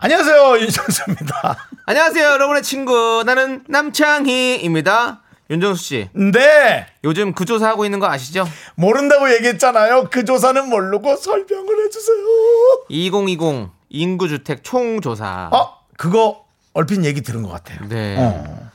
[0.00, 1.56] 안녕하세요 윤정수입니다.
[1.86, 3.22] 안녕하세요, 여러분의 친구.
[3.26, 5.22] 나는 남창희입니다.
[5.50, 8.46] 윤정수 씨, 네 요즘 그 조사 하고 있는 거 아시죠?
[8.74, 10.08] 모른다고 얘기했잖아요.
[10.10, 12.16] 그 조사는 모르고 설명을 해주세요.
[12.90, 15.48] 2020 인구주택 총조사.
[15.52, 17.88] 어 그거 얼핏 얘기 들은 것 같아요.
[17.88, 18.16] 네.
[18.18, 18.68] 어.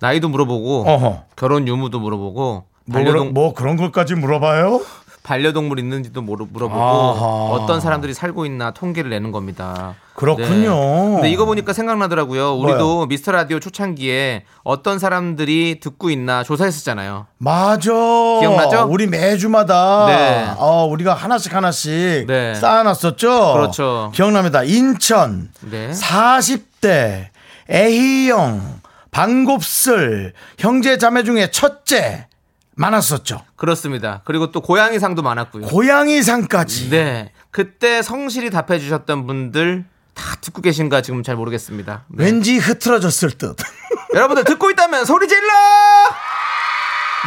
[0.00, 1.24] 나이도 물어보고, 어허.
[1.36, 4.82] 결혼 유무도 물어보고, 뭐, 반려동, 뭐 그런 것까지 물어봐요?
[5.22, 7.24] 반려동물 있는지도 물어- 물어보고, 아하.
[7.54, 9.94] 어떤 사람들이 살고 있나 통계를 내는 겁니다.
[10.16, 10.74] 그렇군요.
[10.74, 11.14] 네.
[11.14, 12.54] 근데 이거 보니까 생각나더라고요.
[12.54, 13.06] 우리도 뭐요?
[13.06, 17.26] 미스터 라디오 초창기에 어떤 사람들이 듣고 있나 조사했었잖아요.
[17.38, 17.90] 맞아.
[17.90, 18.86] 기억나죠?
[18.90, 20.54] 우리 매주마다 네.
[20.56, 22.54] 어, 우리가 하나씩 하나씩 네.
[22.54, 23.52] 쌓아놨었죠.
[23.54, 24.10] 그렇죠.
[24.14, 24.62] 기억납니다.
[24.64, 25.90] 인천 네.
[25.90, 27.26] 40대
[27.70, 32.26] 애희영 방곱슬 형제 자매 중에 첫째
[32.74, 33.40] 많았었죠.
[33.56, 34.22] 그렇습니다.
[34.24, 35.66] 그리고 또 고양이상도 많았고요.
[35.66, 36.90] 고양이상까지.
[36.90, 37.32] 네.
[37.50, 39.84] 그때 성실히 답해 주셨던 분들
[40.16, 42.04] 다 듣고 계신가 지금 잘 모르겠습니다.
[42.08, 42.24] 네.
[42.24, 43.56] 왠지 흐트러졌을 듯.
[44.14, 45.46] 여러분들 듣고 있다면 소리 질러!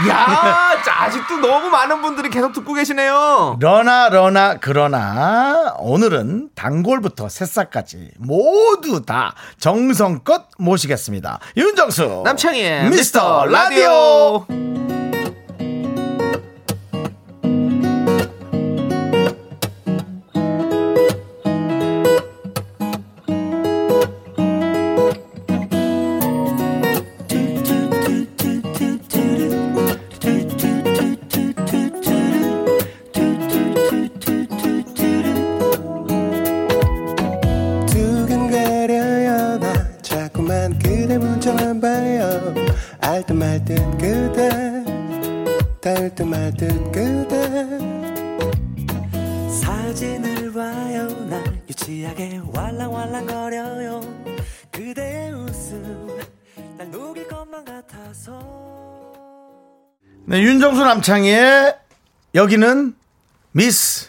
[0.08, 3.58] 야, 자, 아직도 너무 많은 분들이 계속 듣고 계시네요.
[3.60, 11.40] 러나 러나 그러나 오늘은 단골부터 새싹까지 모두 다 정성껏 모시겠습니다.
[11.58, 14.46] 윤정수 남창희의 미스터 라디오.
[14.48, 14.89] 두근거
[60.90, 61.76] 남창희의
[62.34, 62.96] 여기는
[63.52, 64.08] 미스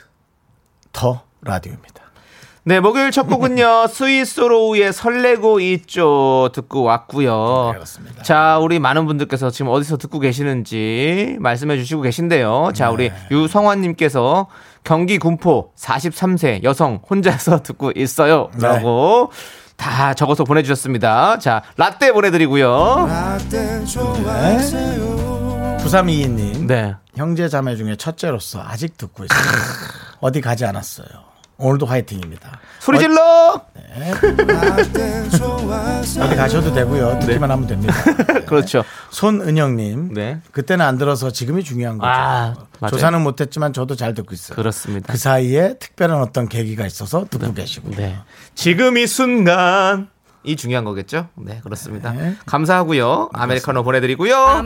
[0.92, 2.00] 더 라디오입니다.
[2.64, 3.86] 네, 목요일 첫 곡은요.
[3.92, 6.48] 스위스로우의 설레고 있죠.
[6.54, 7.70] 듣고 왔고요.
[7.72, 8.22] 네, 그렇습니다.
[8.22, 12.70] 자, 우리 많은 분들께서 지금 어디서 듣고 계시는지 말씀해 주시고 계신데요.
[12.74, 13.16] 자, 우리 네.
[13.30, 14.46] 유성환 님께서
[14.82, 18.48] 경기 군포 43세 여성 혼자서 듣고 있어요.
[18.54, 18.66] 네.
[18.66, 19.30] 라고
[19.76, 21.38] 다 적어서 보내 주셨습니다.
[21.38, 23.06] 자, 라떼 보내 드리고요.
[23.06, 25.29] 라떼 좋아하세요
[25.84, 26.94] 9322님 네.
[27.16, 29.40] 형제 자매 중에 첫째로서 아직 듣고 있어요.
[30.20, 31.08] 어디 가지 않았어요.
[31.56, 32.58] 오늘도 화이팅입니다.
[32.78, 33.60] 소리 질러!
[33.94, 37.18] 라떼 좋아하세요 어디 가셔도 되고요.
[37.20, 37.94] 듣기만 하면 됩니다.
[38.46, 38.82] 그렇죠.
[39.10, 40.40] 손은영님, 네.
[40.52, 42.10] 그때는 안 들어서 지금이 중요한 거죠.
[42.10, 42.54] 아.
[42.88, 44.56] 조사는 못했지만 저도 잘 듣고 있어요.
[44.56, 45.12] 그렇습니다.
[45.12, 47.90] 그 사이에 특별한 어떤 계기가 있어서 듣고 계시고.
[47.90, 48.16] 네.
[48.54, 50.08] 지금 이 순간.
[50.42, 51.28] 이 중요한 거겠죠?
[51.34, 52.12] 네, 그렇습니다.
[52.12, 52.34] 네.
[52.46, 53.30] 감사하고요.
[53.32, 54.62] 아메리카노 보내드리고요.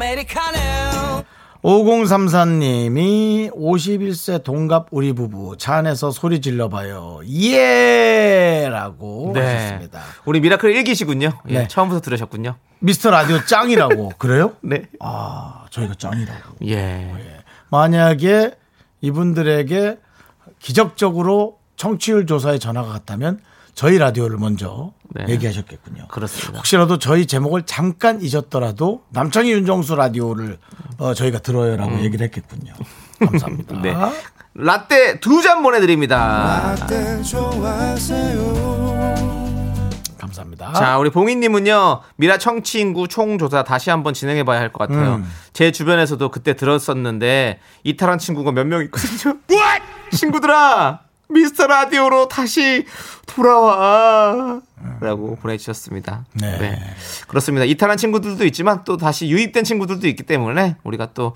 [1.64, 7.20] 5034님이 51세 동갑 우리 부부 차 안에서 소리 질러봐요.
[7.26, 8.68] 예!
[8.70, 10.02] 라고 하셨습니다.
[10.26, 11.38] 우리 미라클 1기시군요.
[11.48, 11.68] 예, 네.
[11.68, 12.56] 처음부터 들으셨군요.
[12.80, 14.12] 미스터 라디오 짱이라고.
[14.18, 14.52] 그래요?
[14.60, 14.82] 네.
[15.00, 16.66] 아, 저희가 짱이라고.
[16.66, 17.10] 예.
[17.70, 18.52] 만약에
[19.00, 19.98] 이분들에게
[20.58, 23.40] 기적적으로 청취율 조사에 전화가 갔다면
[23.74, 25.24] 저희 라디오를 먼저 네.
[25.28, 26.08] 얘기하셨겠군요.
[26.08, 26.58] 그렇습니다.
[26.58, 30.58] 혹시라도 저희 제목을 잠깐 잊었더라도 남창희 윤정수 라디오를
[30.98, 32.72] 어, 저희가 들어요라고 얘기를 했겠군요.
[33.18, 33.74] 감사합니다.
[33.76, 33.82] 음.
[33.82, 33.94] 네.
[34.54, 36.76] 라떼 두 잔 보내드립니다.
[36.78, 38.74] 라떼 좋아하세요
[40.18, 40.72] 감사합니다.
[40.72, 45.16] 자, 우리 봉인님은요, 미라 청취 인구 총조사 다시 한번 진행해봐야 할 것 같아요.
[45.16, 45.30] 음.
[45.52, 49.34] 제 주변에서도 그때 들었었는데, 이탈한 친구가 몇 명 있거든요.
[50.12, 51.00] 친구들아!
[51.28, 52.84] 미스터 라디오로 다시
[53.26, 54.60] 돌아와!
[55.00, 56.26] 라고 보내주셨습니다.
[56.34, 56.78] 네.
[57.28, 57.64] 그렇습니다.
[57.64, 61.34] 이탈한 친구들도 있지만 또 다시 유입된 친구들도 있기 때문에 우리가 또,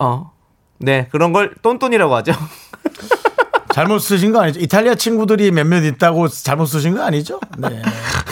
[0.00, 0.32] 어,
[0.78, 2.32] 네, 그런 걸 똔똔이라고 하죠.
[3.72, 4.60] 잘못 쓰신 거 아니죠?
[4.60, 7.40] 이탈리아 친구들이 몇몇 있다고 잘못 쓰신 거 아니죠?
[7.56, 7.80] 네.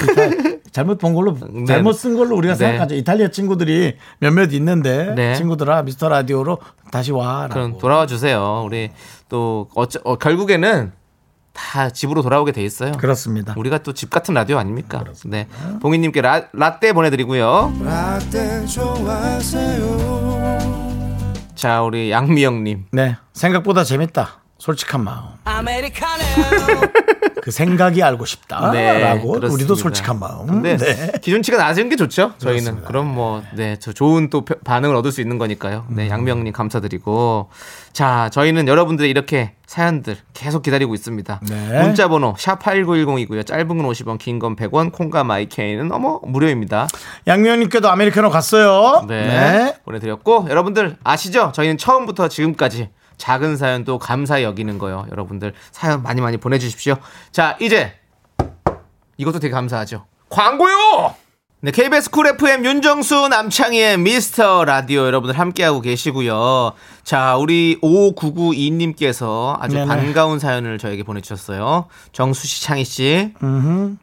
[0.03, 1.37] 이탈- 잘못 본 걸로
[1.67, 2.59] 잘못 쓴 걸로 우리가 네.
[2.59, 2.95] 생각하죠.
[2.95, 5.35] 이탈리아 친구들이 몇몇 있는데 네.
[5.35, 6.59] 친구들아 미스터 라디오로
[6.93, 7.55] 다시 와라고.
[7.55, 8.63] 그럼 돌아와 주세요.
[8.67, 8.91] 우리
[9.31, 10.93] 또 어쩌, 어, 결국에는
[11.55, 12.93] 다 집으로 돌아오게 돼 있어요.
[12.93, 13.55] 그렇습니다.
[13.57, 15.03] 우리가 또 집 같은 라디오 아닙니까?
[15.25, 15.49] 네.
[15.81, 17.73] 봉희님께 라, 라떼 보내드리고요.
[17.83, 20.21] 라떼 좋아하세요
[21.55, 22.87] 자, 우리 양미영님.
[22.93, 23.17] 네.
[23.33, 24.41] 생각보다 재밌다.
[24.61, 25.23] 솔직한 마음.
[25.45, 26.23] 아메리카노
[27.43, 29.75] 그 생각이 알고 싶다라고 네, 우리도 그렇습니다.
[29.75, 30.47] 솔직한 마음.
[30.47, 31.13] 근데 네.
[31.23, 32.35] 기준치가 낮은 게 좋죠.
[32.37, 32.87] 저희는 그렇습니다.
[32.89, 35.87] 그럼 뭐 네, 저 좋은 또 펴- 반응을 얻을 수 있는 거니까요.
[35.89, 36.11] 네, 음.
[36.11, 37.49] 양명님 감사드리고
[37.95, 41.41] 자, 저희는 여러분들의 이렇게 사연들 계속 기다리고 있습니다.
[41.49, 41.83] 네.
[41.83, 43.47] 문자 번호 샵 8910이고요.
[43.47, 46.87] 짧은 건 50원, 긴 건 100원, 콩과 마이케이는 어머 무료입니다.
[47.27, 49.07] 양미영님께도 아메리카노 갔어요.
[49.09, 49.75] 네.
[49.87, 51.53] 보내드렸고 여러분들 아시죠?
[51.55, 52.91] 저희는 처음부터 지금까지
[53.21, 55.07] 작은 사연도 감사히 여기는 거요.
[55.11, 56.97] 여러분들 사연 많이 많이 보내주십시오.
[57.31, 57.93] 자 이제
[59.19, 60.07] 이것도 되게 감사하죠.
[60.31, 61.15] 광고요.
[61.63, 66.73] 네, KBS 쿨 FM 윤정수 남창희의 미스터 라디오 여러분들 함께하고 계시고요.
[67.05, 69.87] 자, 우리 5992님께서 아주 네네.
[69.87, 71.85] 반가운 사연을 저에게 보내주셨어요.
[72.13, 73.35] 정수 씨, 창희 씨.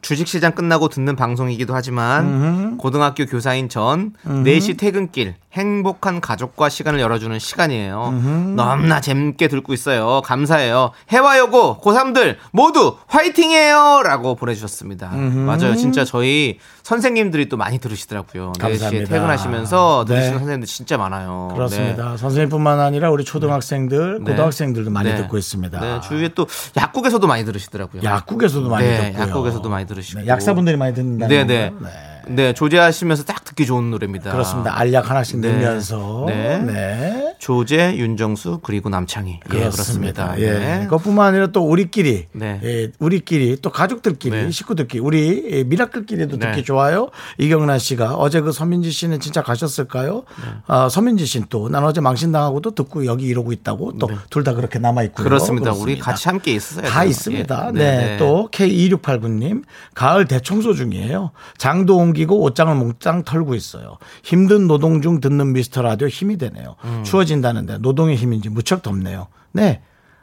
[0.02, 8.54] 주식시장 끝나고 듣는 방송이기도 하지만 고등학교 교사인 전 4시 퇴근길 행복한 가족과 시간을 열어주는 시간이에요.
[8.54, 10.20] 너무나 재밌게 듣고 있어요.
[10.22, 10.92] 감사해요.
[11.10, 14.02] 해와여고 고3들 모두 화이팅이에요!
[14.04, 15.08] 라고 보내주셨습니다.
[15.08, 15.74] 맞아요.
[15.74, 18.52] 진짜 저희 선생님들이 또 많이 들으시더라고요.
[18.52, 19.14] 4시에 감사합니다.
[19.14, 20.38] 퇴근하시면서 들으시는 네.
[20.38, 21.50] 선생님들 진짜 많아요.
[21.54, 22.16] 그렇습니다.
[22.16, 24.30] 선생님뿐만 아니라 우리 초등학생들, 네.
[24.32, 25.16] 고등학생들도 많이 네.
[25.16, 25.80] 듣고 있습니다.
[25.80, 26.46] 네, 주위에 또
[26.76, 28.02] 약국에서도 많이 들으시더라고요.
[28.02, 29.28] 약국에서도 많이 네, 듣고요.
[29.28, 30.20] 약국에서도 많이 들으시고.
[30.20, 32.17] 네, 약사분들이 많이 듣는다는 네, 네.
[32.28, 34.32] 네, 조제하시면서 딱 듣기 좋은 노래입니다.
[34.32, 34.78] 그렇습니다.
[34.78, 35.52] 알약 하나씩 네.
[35.52, 36.58] 넣으면서 네.
[36.58, 37.34] 네.
[37.38, 39.40] 조제, 윤정수 그리고 남창희.
[39.54, 40.34] 예, 그렇습니다.
[40.40, 40.52] 예.
[40.52, 40.80] 네.
[40.84, 42.60] 그것뿐만 아니라 또 우리끼리, 네.
[42.64, 44.50] 예, 우리끼리 또 가족들끼리, 네.
[44.50, 46.50] 식구들끼리, 우리 예, 미라클끼리도 네.
[46.50, 47.10] 듣기 좋아요.
[47.38, 50.24] 이경란 씨가 어제 그 서민지 씨는 진짜 가셨을까요?
[50.42, 50.48] 네.
[50.66, 54.78] 아, 서민지 씨는 또 난 어제 망신당하고도 듣고 여기 이러고 있다고 또 둘 다 그렇게
[54.78, 55.24] 남아 있고요.
[55.24, 55.28] 네.
[55.28, 55.72] 그렇습니다.
[55.72, 56.86] 우리 같이 함께 있었어요.
[56.88, 57.70] 다 있습니다.
[57.74, 57.78] 예.
[57.78, 58.16] 네.
[58.18, 59.62] 또 K2689님
[59.94, 61.30] 가을 대청소 중이에요.
[61.56, 63.98] 장도 옮기고 옷장을 몽땅 털고 있어요.
[64.22, 66.74] 힘든 노동 중 듣는 미스터 라디오 힘이 되네요.
[66.84, 67.04] 음.
[67.04, 69.28] 추워진다는데 노동의 힘인지 무척 덥네요.
[69.52, 69.82] 네.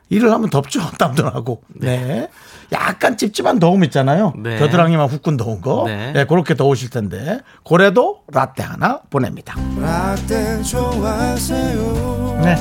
[0.09, 0.81] 일을 하면 덥죠.
[0.99, 1.61] 땀도 나고.
[1.69, 2.29] 네.
[2.71, 4.33] 약간 찝찝한 더움 있잖아요.
[4.37, 4.59] 네.
[4.59, 5.83] 겨드랑이만 후끈 더운 거.
[5.87, 6.11] 네.
[6.11, 6.25] 네.
[6.25, 7.39] 그렇게 더우실 텐데.
[7.63, 9.55] 고래도 라떼 하나 보냅니다.
[9.79, 12.55] 라떼 좋아하세요 네.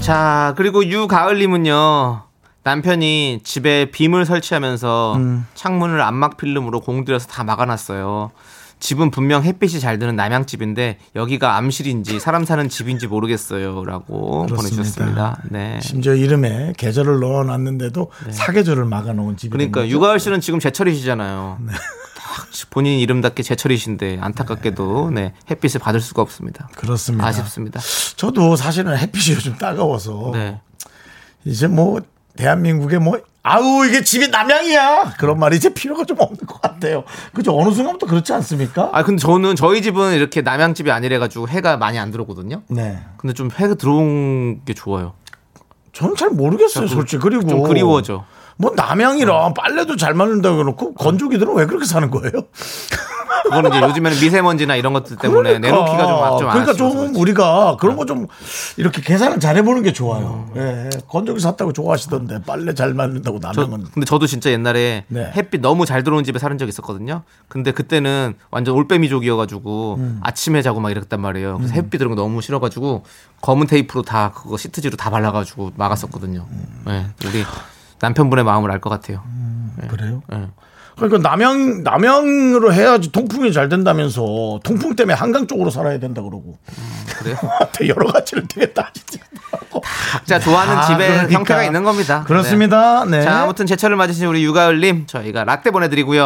[0.00, 2.22] 자, 그리고 유가을님은요.
[2.62, 5.46] 남편이 집에 빔을 설치하면서 음.
[5.54, 8.30] 창문을 안막 필름으로 공들여서 다 막아놨어요.
[8.80, 14.56] 집은 분명 햇빛이 잘 드는 남양집인데 여기가 암실인지 사람 사는 집인지 모르겠어요.라고 그렇습니다.
[14.56, 15.42] 보내주셨습니다.
[15.50, 15.78] 네.
[15.82, 19.88] 심지어 이름에 계절을 넣어놨는데도 사계절을 막아놓은 집이 그러니까.
[19.88, 21.58] 유가을 씨는 지금 제철이시잖아요.
[21.66, 26.68] 딱 본인 이름답게 제철이신데 안타깝게도 네, 햇빛을 받을 수가 없습니다.
[26.76, 27.26] 그렇습니다.
[27.26, 27.80] 아쉽습니다.
[28.16, 30.60] 저도 사실은 햇빛이 요즘 따가워서 네.
[31.44, 32.00] 이제 뭐
[32.36, 33.18] 대한민국에 뭐
[33.50, 37.04] 아우 이게 집이 남양이야 그런 말이 이제 필요가 좀 없는 것 같아요.
[37.32, 38.90] 그죠 어느 순간부터 그렇지 않습니까?
[38.92, 42.62] 아 근데 저는 저희 집은 이렇게 남양집이 아니래 가지고 해가 많이 안 들어오거든요.
[42.68, 45.14] 네, 근데 좀 해가 들어온 게 좋아요.
[45.92, 48.24] 저는 잘 모르겠어요, 좀- 솔직히 그리고 좀 그리워져.
[48.58, 52.32] 뭐 남양이라 빨래도 잘 말린다고 해놓고 건조기들은 왜 그렇게 사는 거예요?
[53.44, 57.18] 그거는 이제 요즘에는 미세먼지나 이런 것들 때문에 내놓기가 좀, 아- 좀 그러니까 좀 그렇지.
[57.20, 58.26] 우리가 그런 거 좀
[58.76, 60.50] 이렇게 계산을 잘 해보는 게 좋아요.
[60.56, 65.30] 예, 건조기 샀다고 좋아하시던데 빨래 잘 저, 남양은 근데 저도 진짜 옛날에 네.
[65.36, 67.22] 햇빛 너무 잘 들어오는 집에 살은 적이 있었거든요.
[67.48, 70.20] 근데 그때는 완전 올빼미족이어가지고 음.
[70.22, 71.56] 아침에 자고 막 이랬단 말이에요.
[71.58, 73.04] 그래서 햇빛 들어오는 거 너무 싫어가지고
[73.42, 76.46] 검은 테이프로 다 그거 시트지로 다 발라가지고 막았었거든요.
[76.50, 76.82] 음.
[76.86, 77.44] 네, 우리
[78.00, 79.22] 남편분의 마음을 알 것 같아요.
[79.88, 80.22] 그래요?
[80.28, 80.48] 네.
[80.98, 86.58] 그러니까 남양 남양으로 해야지 통풍이 잘 된다면서 통풍 때문에 한강 쪽으로 살아야 된다 그러고
[87.18, 87.36] 그래요?
[87.72, 89.80] 되게 여러 가지를 되게 따지더라고.
[90.12, 91.32] 각자 좋아하는 아, 집에 그러니까.
[91.32, 92.24] 형태가 있는 겁니다.
[92.26, 93.04] 그렇습니다.
[93.04, 93.22] 네.
[93.22, 96.20] 자, 아무튼 제철을 맞으신 우리 유가을님 저희가 라떼 보내드리고요.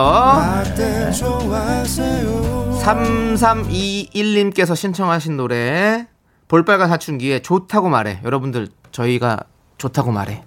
[1.18, 6.06] 좋아하세요 3321님께서 신청하신 노래
[6.48, 8.20] 볼빨간 사춘기에 좋다고 말해.
[8.24, 9.38] 여러분들 저희가
[9.78, 10.42] 좋다고 말해.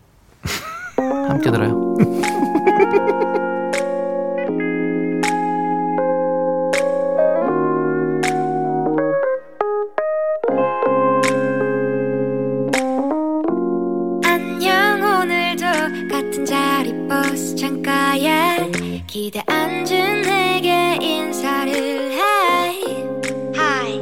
[1.27, 1.95] 함께 들어요.
[19.15, 21.71] 기대 앉은 내게 인사를
[22.11, 22.19] 해.
[23.55, 24.01] Hi.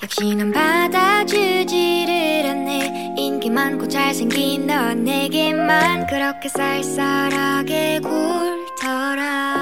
[0.00, 2.12] 역시 넌 받아주지를
[2.46, 3.16] 않네.
[3.18, 9.61] 인기 많고 잘생긴 너 내게만 그렇게 쌀쌀하게 굴더라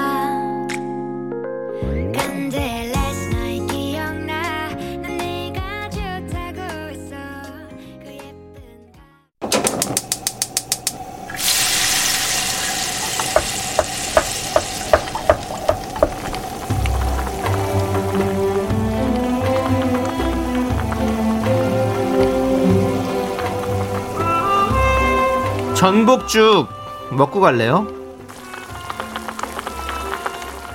[25.81, 26.67] 전복죽
[27.09, 27.87] 먹고 갈래요?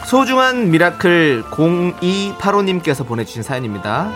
[0.04, 4.10] 소중한 미라클 0285님께서 보내주신 사연입니다.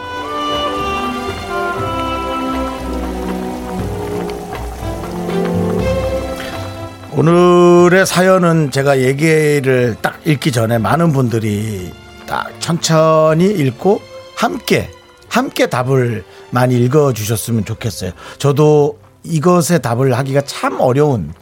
[7.13, 11.93] 오늘의 사연은 제가 얘기를 딱 읽기 전에 많은 분들이
[12.27, 14.03] 딱 천천히 읽고
[14.35, 14.91] 함께
[15.29, 18.11] 함께 답을 많이 읽어 주셨으면 좋겠어요.
[18.39, 21.33] 저도 이것에 답을 하기가 참 어려운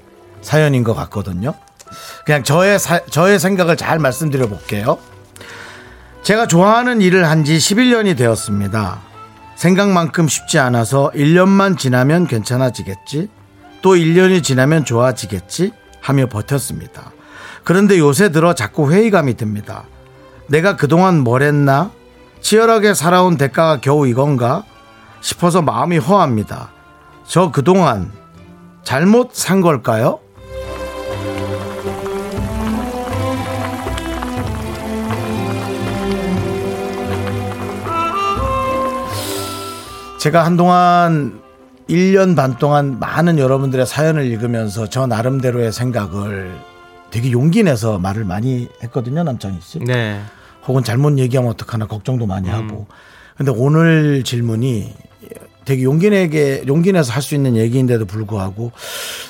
[0.43, 1.55] 사연인 것 같거든요.
[2.25, 4.99] 그냥 저의 사- 저의 생각을 잘 말씀드려 볼게요.
[6.23, 8.99] 제가 좋아하는 일을 한 지 11년이 되었습니다.
[9.57, 13.29] 생각만큼 쉽지 않아서 1년만 지나면 괜찮아지겠지?
[13.83, 15.73] 또 1년이 지나면 좋아지겠지?
[16.01, 17.13] 하며 버텼습니다.
[17.65, 19.85] 그런데 요새 들어 자꾸 회의감이 듭니다.
[20.49, 21.91] 내가 그동안 뭘 했나?
[22.41, 24.65] 치열하게 살아온 대가가 겨우 이건가?
[25.21, 26.71] 싶어서 마음이 허합니다.
[27.29, 28.11] 저 그동안
[28.85, 30.19] 잘못 산 걸까요?
[40.19, 41.43] 제가 한동안
[41.91, 46.57] 1년 반 동안 많은 여러분들의 사연을 읽으면서 저 나름대로의 생각을
[47.11, 49.79] 되게 용기 내서 말을 많이 했거든요, 남창희 씨.
[49.81, 50.19] 네.
[50.67, 52.87] 혹은 잘못 얘기하면 어떡하나 걱정도 많이 하고.
[53.37, 54.95] 근데 오늘 질문이
[55.69, 58.73] 되게 용기 내게, 용기 내서 할 수 있는 얘기인데도 불구하고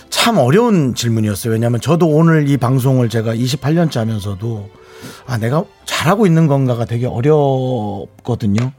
[0.08, 1.52] 참 어려운 질문이었어요.
[1.52, 4.70] 왜냐하면 저도 오늘 이 방송을 제가 28년째 하면서도
[5.26, 8.72] 아, 내가 잘하고 있는 건가가 되게 어렵거든요.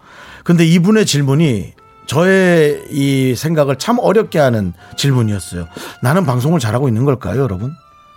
[0.43, 1.73] 근데 이분의 질문이
[2.05, 5.67] 저의 이 생각을 참 어렵게 하는 질문이었어요.
[6.01, 7.73] 나는 방송을 잘하고 있는 걸까요, 여러분?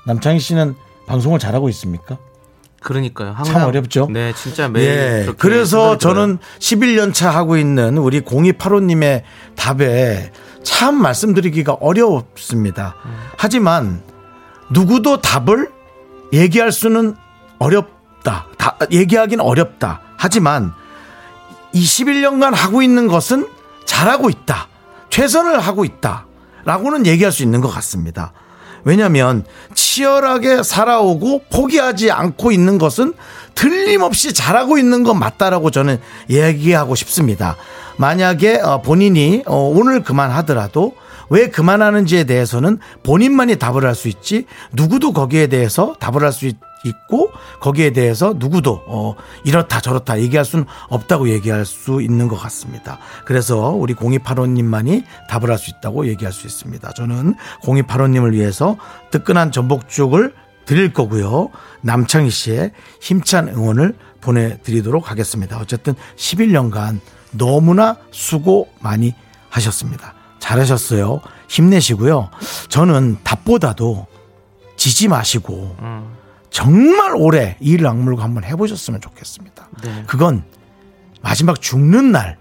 [0.06, 0.74] 남창희 씨는
[1.06, 2.16] 방송을 잘하고 있습니까?
[2.82, 3.32] 그러니까요.
[3.32, 4.08] 항상 참 어렵죠.
[4.10, 4.88] 네, 진짜 매일.
[4.88, 5.32] 예.
[5.38, 5.98] 그래서.
[5.98, 9.22] 저는 11년 차 하고 있는 우리 0285님의
[9.56, 12.94] 답에 참 말씀드리기가 어렵습니다.
[13.36, 14.02] 하지만
[14.70, 15.70] 누구도 답을
[16.32, 17.14] 얘기할 수는
[17.58, 18.46] 어렵다.
[18.58, 20.00] 다, 얘기하기는 어렵다.
[20.16, 20.72] 하지만
[21.74, 23.48] 21년간 하고 있는 것은
[23.84, 24.68] 잘하고 있다.
[25.10, 26.26] 최선을 하고 있다.
[26.64, 28.32] 라고는 얘기할 수 있는 것 같습니다.
[28.84, 29.44] 왜냐하면
[29.92, 33.12] 치열하게 살아오고 포기하지 않고 있는 것은
[33.54, 35.98] 틀림없이 잘하고 있는 건 맞다라고 저는
[36.30, 37.56] 얘기하고 싶습니다.
[37.98, 40.94] 만약에 어, 본인이 어, 오늘 그만하더라도
[41.28, 46.56] 왜 그만하는지에 대해서는 본인만이 답을 할 수 있지 누구도 거기에 대해서 답을 할 수 있
[47.08, 52.98] 고 거기에 대해서 누구도 어, 이렇다 저렇다 얘기할 수는 없다고 얘기할 수 있는 것 같습니다.
[53.24, 56.92] 그래서 우리 0285님만이 답을 할 수 있다고 얘기할 수 있습니다.
[56.92, 58.76] 저는 0285님을 위해서
[59.10, 60.34] 뜨끈한 전복죽을
[60.64, 61.50] 드릴 거고요.
[61.82, 65.58] 남창희 씨의 힘찬 응원을 보내드리도록 하겠습니다.
[65.58, 67.00] 어쨌든 11년간
[67.32, 69.14] 너무나 수고 많이
[69.50, 70.14] 하셨습니다.
[70.38, 71.20] 잘하셨어요.
[71.48, 72.30] 힘내시고요.
[72.68, 74.06] 저는 답보다도
[74.76, 75.76] 지지 마시고
[76.52, 79.68] 정말 오래 이를 악물고 한번 해보셨으면 좋겠습니다.
[79.82, 80.04] 네.
[80.06, 80.44] 그건
[81.22, 82.38] 마지막 죽는 날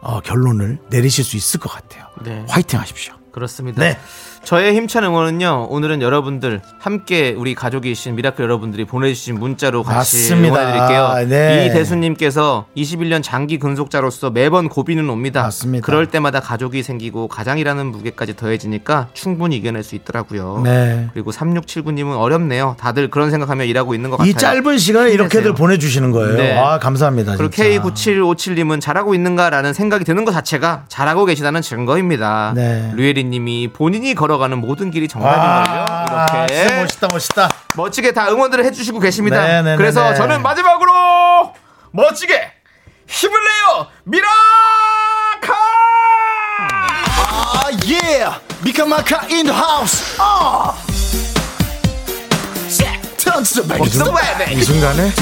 [0.00, 2.06] 어, 결론을 내리실 수 있을 것 같아요.
[2.22, 2.44] 네.
[2.48, 3.14] 화이팅 하십시오.
[3.32, 3.80] 그렇습니다.
[3.80, 3.98] 네.
[4.44, 5.68] 저의 힘찬 응원은요.
[5.70, 10.60] 오늘은 여러분들 함께 우리 가족이신 미라클 여러분들이 보내주신 문자로 같이 맞습니다.
[10.60, 11.28] 응원해드릴게요.
[11.28, 11.66] 네.
[11.66, 15.42] 이 대수님께서 21년 장기 근속자로서 매번 고비는 옵니다.
[15.44, 15.86] 맞습니다.
[15.86, 20.60] 그럴 때마다 가족이 생기고 가장이라는 무게까지 더해지니까 충분히 이겨낼 수 있더라고요.
[20.62, 21.08] 네.
[21.14, 22.76] 그리고 3679님은 어렵네요.
[22.78, 24.30] 다들 그런 생각하며 일하고 있는 것 같아요.
[24.30, 25.54] 이 짧은 시간에 이렇게들.
[25.54, 26.36] 보내주시는 거예요.
[26.36, 26.58] 네.
[26.58, 27.36] 아, 감사합니다.
[27.36, 27.80] 그리고 진짜.
[27.80, 32.52] K9757님은 잘하고 있는가라는 생각이 드는 것 자체가 잘하고 계시다는 증거입니다.
[32.54, 32.92] 네.
[32.94, 35.84] 류예리님이 본인이 걸어 가는 모든 길이 정답인걸요.
[35.88, 37.48] 아, 이렇게 진짜 멋있다, 멋있다.
[37.76, 39.42] 멋지게 다 응원들을 해주시고 계십니다.
[39.46, 40.16] 네, 네, 그래서 네, 네.
[40.16, 41.54] 저는 마지막으로
[41.92, 42.52] 멋지게
[43.06, 44.28] 힘을 내요 미라카!
[46.58, 48.26] 아, 예!
[48.62, 50.16] 미카마카 in the house!
[50.18, 50.74] 아!
[53.26, 54.52] Weather?
[54.52, 55.12] 이 순간에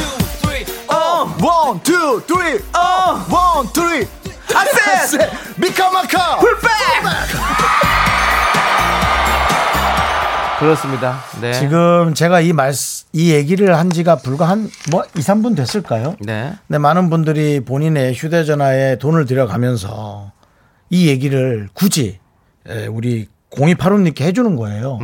[1.41, 2.61] One, two, three.
[2.75, 3.25] 어!
[3.31, 4.07] One, three.
[4.55, 4.67] I
[5.07, 6.39] said 미카마카!
[6.39, 7.92] 풀백!
[10.63, 11.19] 그렇습니다.
[11.41, 11.53] 네.
[11.55, 12.73] 지금 제가 이 말,
[13.13, 16.17] 이 얘기를 한 지가 불과 한 뭐 2, 3분 됐을까요?
[16.21, 16.53] 네.
[16.69, 20.33] 네, 많은 분들이 본인의 휴대전화에 돈을 들여가면서
[20.91, 22.19] 이 얘기를 굳이
[22.69, 24.99] 에, 우리 0285님께 해주는 거예요.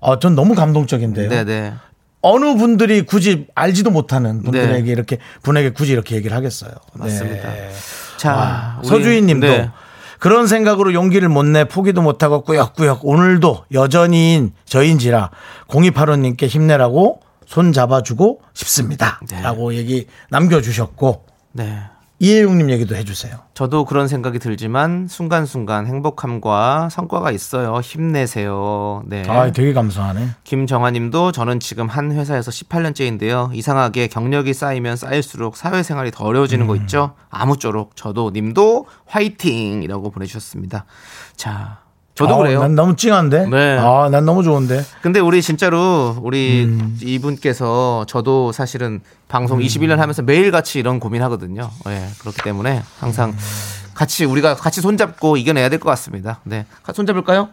[0.00, 1.28] 어, 전 너무 감동적인데요.
[1.28, 1.30] 음.
[1.30, 1.74] 네네.
[2.22, 4.90] 어느 분들이 굳이 알지도 못하는 분들에게 네.
[4.90, 6.70] 이렇게 분에게 굳이 이렇게 얘기를 하겠어요.
[6.94, 7.48] 맞습니다.
[7.50, 7.70] 네.
[8.18, 9.70] 자, 와, 우리- 서주인님도 네.
[10.20, 15.30] 그런 생각으로 용기를 못 내 포기도 못하고 꾸역꾸역 오늘도 여전히인 저인지라
[15.66, 19.20] 0285님께 힘내라고 손 잡아주고 싶습니다.
[19.28, 19.40] 네.
[19.40, 21.80] 라고 얘기 남겨주셨고 네.
[22.22, 23.34] 이혜용님 얘기도 해주세요.
[23.54, 27.80] 저도 그런 생각이 들지만 순간순간 행복함과 성과가 있어요.
[27.80, 29.02] 힘내세요.
[29.06, 29.24] 네.
[29.26, 30.28] 아, 되게 감사하네.
[30.44, 33.54] 김정아님도 저는 지금 한 회사에서 18년째인데요.
[33.54, 36.68] 이상하게 경력이 쌓이면 쌓일수록 사회생활이 더 어려워지는 음.
[36.68, 37.14] 거 있죠.
[37.30, 40.84] 아무쪼록 저도 님도 화이팅이라고 보내주셨습니다.
[41.36, 41.78] 자,
[42.26, 42.60] 저도 아, 그래요.
[42.60, 43.46] 난 너무 찡한데.
[43.48, 43.78] 네.
[43.78, 44.84] 아, 난 너무 좋은데.
[45.02, 46.98] 근데 우리 진짜로 우리 음.
[47.02, 51.70] 이분께서 저도 사실은 방송 21년 하면서 매일 같이 이런 고민하거든요.
[51.88, 53.34] 예, 그렇기 때문에 항상
[53.94, 56.40] 같이 우리가 같이 손잡고 이겨내야 될 것 같습니다.
[56.44, 57.48] 네, 손잡을까요?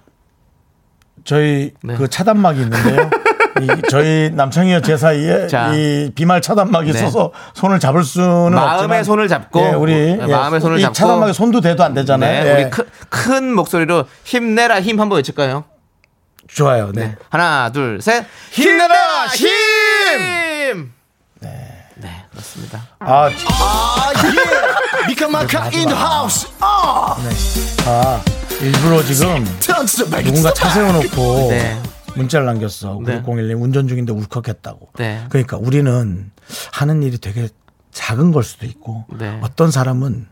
[1.25, 1.95] 저희 네.
[1.95, 3.09] 그 차단막이 있는데요.
[3.61, 5.73] 이 저희 남창희와 제 사이에 자.
[5.73, 6.99] 이 비말 차단막이 네.
[6.99, 10.81] 있어서 손을 잡을 수는 마음의 없지만 손을 잡고 예, 우리 네, 예, 마음의 손을 이
[10.81, 12.43] 잡고 차단막에 손도 대도 안 되잖아요.
[12.43, 12.53] 네, 예.
[12.63, 15.65] 우리 큰, 큰 목소리로 힘내라 힘 한번 외칠까요?
[16.47, 16.91] 좋아요.
[16.93, 17.07] 네.
[17.07, 17.15] 네.
[17.29, 18.25] 하나, 둘, 셋.
[18.51, 19.47] 힘내라, 힘!
[19.49, 20.93] 힘!
[21.41, 22.25] 네.
[22.31, 22.81] 그렇습니다.
[22.99, 25.07] 아, 아, 예.
[25.07, 26.47] 미카마카 in the house.
[26.61, 27.15] 어.
[27.85, 28.21] 아,
[28.61, 29.43] 일부러 지금.
[30.23, 31.81] 누군가 차 세워 놓고 네.
[32.17, 32.99] 문자를 남겼어.
[33.05, 33.21] 네.
[33.23, 34.89] 9601님 운전 중인데 울컥했다고.
[34.97, 35.25] 네.
[35.29, 36.31] 그러니까 우리는
[36.73, 37.49] 하는 일이 되게
[37.91, 39.39] 작은 걸 수도 있고 네.
[39.41, 40.27] 어떤 사람은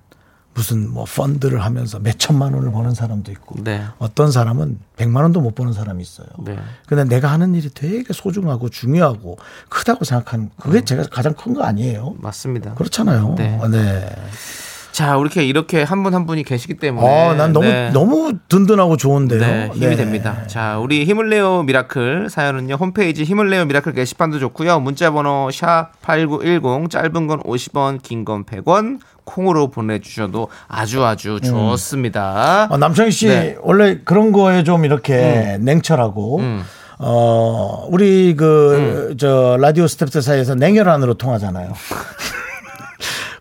[0.54, 3.84] 무슨 뭐 펀드를 하면서 몇 천만 원을 버는 사람도 있고 네.
[3.98, 6.28] 어떤 사람은 백만 원도 못 버는 사람이 있어요.
[6.40, 6.58] 네.
[6.88, 9.38] 근데 내가 하는 일이 되게 소중하고 중요하고
[9.68, 12.16] 크다고 생각하는 그게 제가 가장 큰 거 아니에요.
[12.20, 12.74] 맞습니다.
[12.76, 13.36] 그렇잖아요.
[13.38, 13.60] 네.
[13.62, 14.08] 아, 네.
[14.96, 17.90] 자, 이렇게 이렇게 한 분 한 분이 계시기 때문에 아, 난 너무 네.
[17.92, 19.40] 너무 든든하고 좋은데요.
[19.42, 19.96] 네, 힘이 네.
[19.98, 20.44] 됩니다.
[20.48, 22.76] 자, 우리 힘을 내요 미라클 사연은요.
[22.76, 24.80] 홈페이지 힘을 내요 미라클 게시판도 좋고요.
[24.80, 32.68] 문자 번호 샵8910 짧은 건 50원, 긴 건 100원 콩으로 보내 주셔도 아주 아주 좋습니다.
[32.72, 33.58] 어, 남창희 씨 네.
[33.64, 36.64] 원래 그런 거에 좀 이렇게 냉철하고 음.
[37.00, 41.74] 어 우리 그저 라디오 스태프들 사이에서 냉혈한으로 통하잖아요.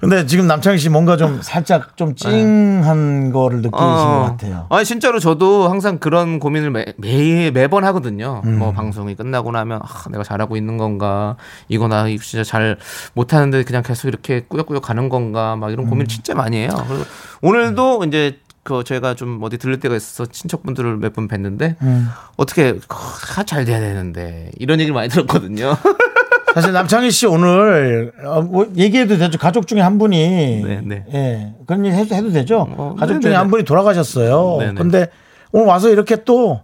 [0.05, 4.67] 근데 지금 남창희 씨 뭔가 좀 살짝 좀 찡한 거를 느끼신 것 같아요.
[4.69, 8.43] 아니 진짜로 저도 항상 그런 고민을 매, 매 매번 하거든요.
[8.45, 8.59] 음.
[8.59, 11.37] 뭐 방송이 끝나고 나면 아, 내가 잘하고 있는 건가?
[11.69, 12.77] 이거 나 이거 진짜 잘
[13.15, 15.57] 못하는데 그냥 계속 이렇게 꾸역꾸역 가는 건가?
[15.57, 15.91] 막 이런 음.
[15.91, 16.69] 고민 진짜 많이 해요.
[16.87, 17.05] 그리고
[17.41, 22.09] 오늘도 이제 그 제가 좀 어디 들를 때가 있어서 친척분들을 몇번 뵀는데 음.
[22.37, 25.77] 어떻게 아, 잘 돼야 되는데 이런 얘기를 많이 들었거든요.
[26.55, 29.39] 사실 남창희 씨 오늘 어, 뭐 얘기해도 되죠.
[29.39, 31.05] 가족 중에 한 분이 네, 네.
[31.13, 32.69] 예 그런 얘기 해도, 해도 되죠.
[32.77, 33.51] 어, 가족 네, 중에 네, 한 네.
[33.51, 34.57] 분이 돌아가셨어요.
[34.61, 34.75] 네, 네.
[34.75, 35.09] 근데
[35.51, 36.61] 오늘 와서 이렇게 또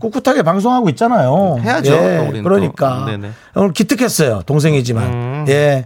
[0.00, 1.58] 꿋꿋하게 방송하고 있잖아요.
[1.60, 3.04] 해야죠, 예, 그러니까 또.
[3.04, 3.30] 네네.
[3.54, 4.42] 오늘 기특했어요.
[4.46, 5.44] 동생이지만 음.
[5.48, 5.84] 예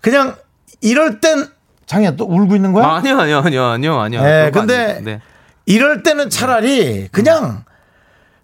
[0.00, 0.36] 그냥
[0.80, 1.46] 이럴 땐
[1.86, 2.86] 장이야 또 울고 있는 거야?
[2.86, 4.20] 아니요, 아니요, 아니요, 아니요, 아니요.
[4.22, 5.00] 예, 근데.
[5.02, 5.20] 네.
[5.64, 7.64] 이럴 때는 차라리 그냥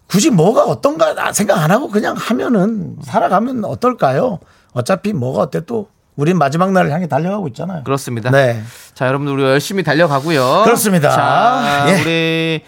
[0.09, 4.39] 굳이 뭐가 어떤가 나 생각 안 하고 그냥 하면은 살아가면 어떨까요?
[4.73, 7.83] 어차피 뭐가 어때 또 우린 마지막 날을 향해 달려가고 있잖아요.
[7.83, 8.29] 그렇습니다.
[8.31, 8.61] 네.
[8.93, 10.63] 자, 여러분들 우리 열심히 달려가고요.
[10.65, 11.09] 그렇습니다.
[11.11, 12.01] 자, 예.
[12.01, 12.63] 우리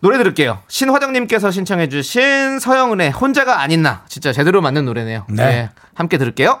[0.00, 0.58] 노래 들을게요.
[0.68, 4.04] 신화정님께서 신청해주신 서영은의 혼자가 아닌 나.
[4.08, 5.24] 진짜 제대로 맞는 노래네요.
[5.30, 5.44] 네.
[5.44, 5.70] 네.
[5.94, 6.60] 함께 들을게요.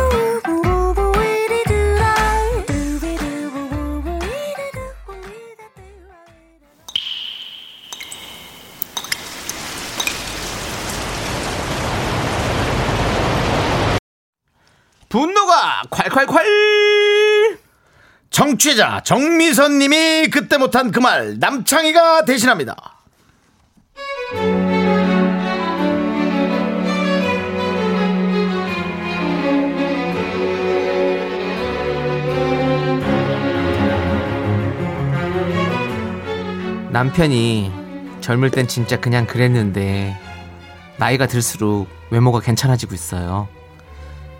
[15.11, 17.57] 분노가 콸콸콸!
[18.29, 22.75] 정취자 정미선 님이 그때 못한 그 말 남창희가 대신합니다.
[36.91, 37.71] 남편이
[38.21, 40.15] 젊을 땐 진짜 그냥 그랬는데
[40.97, 43.47] 나이가 들수록 외모가 괜찮아지고 있어요.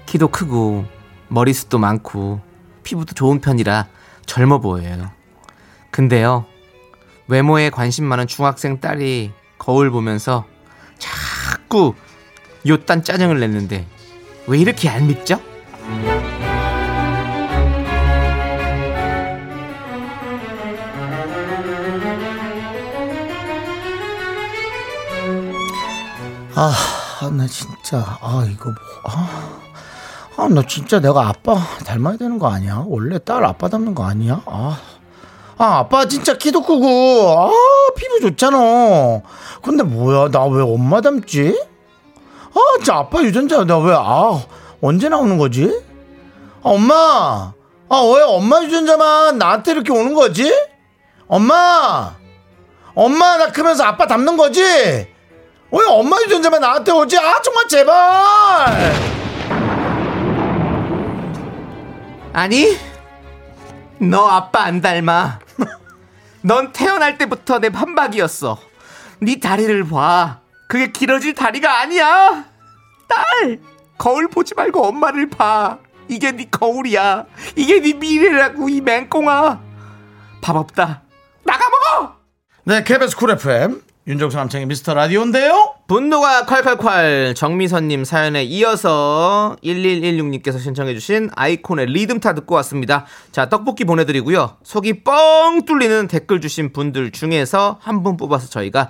[0.05, 0.85] 키도 크고
[1.29, 2.41] 머리숱도 많고
[2.83, 3.87] 피부도 좋은 편이라
[4.25, 5.11] 젊어 보여요.
[5.91, 6.45] 근데요
[7.27, 10.45] 외모에 관심 많은 중학생 딸이 거울 보면서
[10.97, 11.93] 자꾸
[12.67, 13.87] 요딴 짜증을 냈는데
[14.47, 15.39] 왜 이렇게 얄밉죠?
[26.53, 29.60] 아, 나 진짜, 아, 이거 뭐, 아,
[30.37, 32.83] 아, 나 진짜 내가 아빠 닮아야 되는 거 아니야?
[32.87, 34.41] 원래 딸 아빠 닮는 거 아니야?
[34.45, 34.77] 아,
[35.57, 37.51] 아, 아빠 진짜 키도 크고, 아,
[37.95, 38.57] 피부 좋잖아.
[39.61, 41.61] 근데 뭐야, 나 왜 엄마 닮지?
[42.53, 44.41] 아, 진짜 아빠 유전자, 나 왜, 아,
[44.81, 45.65] 언제 나오는 거지?
[46.63, 47.53] 아, 엄마!
[47.89, 50.51] 아, 왜 엄마 유전자만 나한테 이렇게 오는 거지?
[51.27, 52.15] 엄마!
[52.95, 54.61] 엄마, 나 크면서 아빠 닮는 거지?
[54.63, 57.17] 왜 엄마 유전자만 나한테 오지?
[57.17, 59.20] 아, 정말 제발!
[62.33, 62.77] 아니,
[63.99, 65.39] 너 아빠 안 닮아.
[66.43, 68.57] 넌 태어날 때부터 내 판박이었어.
[69.19, 70.39] 네 다리를 봐.
[70.67, 72.45] 그게 길어질 다리가 아니야.
[73.07, 73.59] 딸,
[73.97, 75.79] 거울 보지 말고 엄마를 봐.
[76.07, 77.25] 이게 네 거울이야.
[77.55, 79.59] 이게 네 미래라고 이 맹꽁아.
[80.41, 81.03] 밥 없다.
[81.43, 82.15] 나가 먹어.
[82.63, 83.81] 네, KBS 쿨 FM.
[84.07, 85.75] 윤정수 남창희의 미스터 라디오인데요.
[85.91, 93.05] 분노가 콸콸콸 정미선님 사연에 이어서 1116님께서 신청해주신 아이콘의 리듬타 듣고 왔습니다.
[93.33, 94.55] 자 떡볶이 보내드리고요.
[94.63, 98.89] 속이 뻥 뚫리는 댓글 주신 분들 중에서 한 분 뽑아서 저희가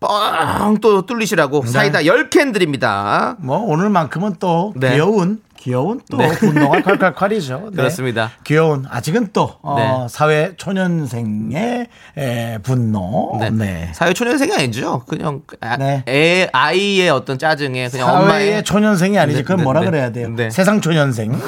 [0.00, 3.36] 뻥또 뚫리시라고 사이다 10캔 드립니다.
[3.38, 4.94] 뭐 오늘만큼은 또 네.
[4.94, 6.28] 귀여운 귀여운 또 네.
[6.30, 7.68] 분노가 칼칼칼이죠.
[7.72, 7.76] 네.
[7.76, 8.30] 그렇습니다.
[8.44, 10.06] 귀여운 아직은 또 어, 네.
[10.08, 11.86] 사회 초년생의
[12.16, 13.36] 에, 분노.
[13.38, 13.50] 네.
[13.50, 13.92] 네.
[13.94, 15.02] 사회 초년생이 아니죠.
[15.06, 16.02] 그냥 아, 네.
[16.08, 19.38] 애, 아이의 어떤 짜증에 그냥 사회의 엄마의 초년생이 아니지.
[19.38, 19.86] 네, 그건 네, 뭐라 네.
[19.86, 20.30] 그래야 돼요?
[20.34, 20.48] 네.
[20.48, 21.38] 세상 초년생.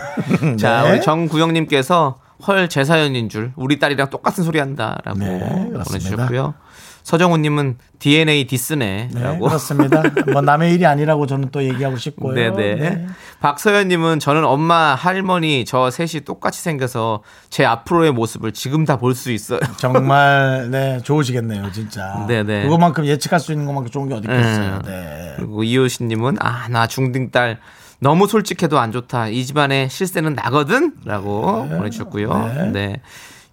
[0.58, 0.92] 자, 네.
[0.92, 2.16] 우리 정구영님께서
[2.46, 5.70] 헐 제 사연인 줄 우리 딸이랑 똑같은 소리 한다라고 네.
[5.84, 6.54] 보내주셨고요.
[7.08, 9.46] 서정훈님은 DNA 네, 디스네라고.
[9.46, 10.02] 그렇습니다.
[10.30, 12.34] 뭐 남의 일이 아니라고 저는 또 얘기하고 싶고요.
[12.34, 12.74] 네네.
[12.74, 13.06] 네.
[13.40, 19.32] 박서연님은 저는 엄마, 할머니 저 셋이 똑같이 생겨서 제 앞으로의 모습을 지금 다 볼 수
[19.32, 19.58] 있어요.
[19.78, 22.26] 정말 네 좋으시겠네요, 진짜.
[22.28, 22.64] 네네.
[22.64, 24.74] 그것만큼 예측할 수 있는 것만큼 좋은 게 어디 있겠어요.
[24.74, 24.82] 음.
[24.84, 25.32] 네.
[25.36, 27.58] 그리고 이효신님은 아 나 중딩 딸
[28.00, 29.28] 너무 솔직해도 안 좋다.
[29.28, 32.70] 이 집안의 실세는 나거든라고 보내주셨고요.
[32.74, 33.00] 네.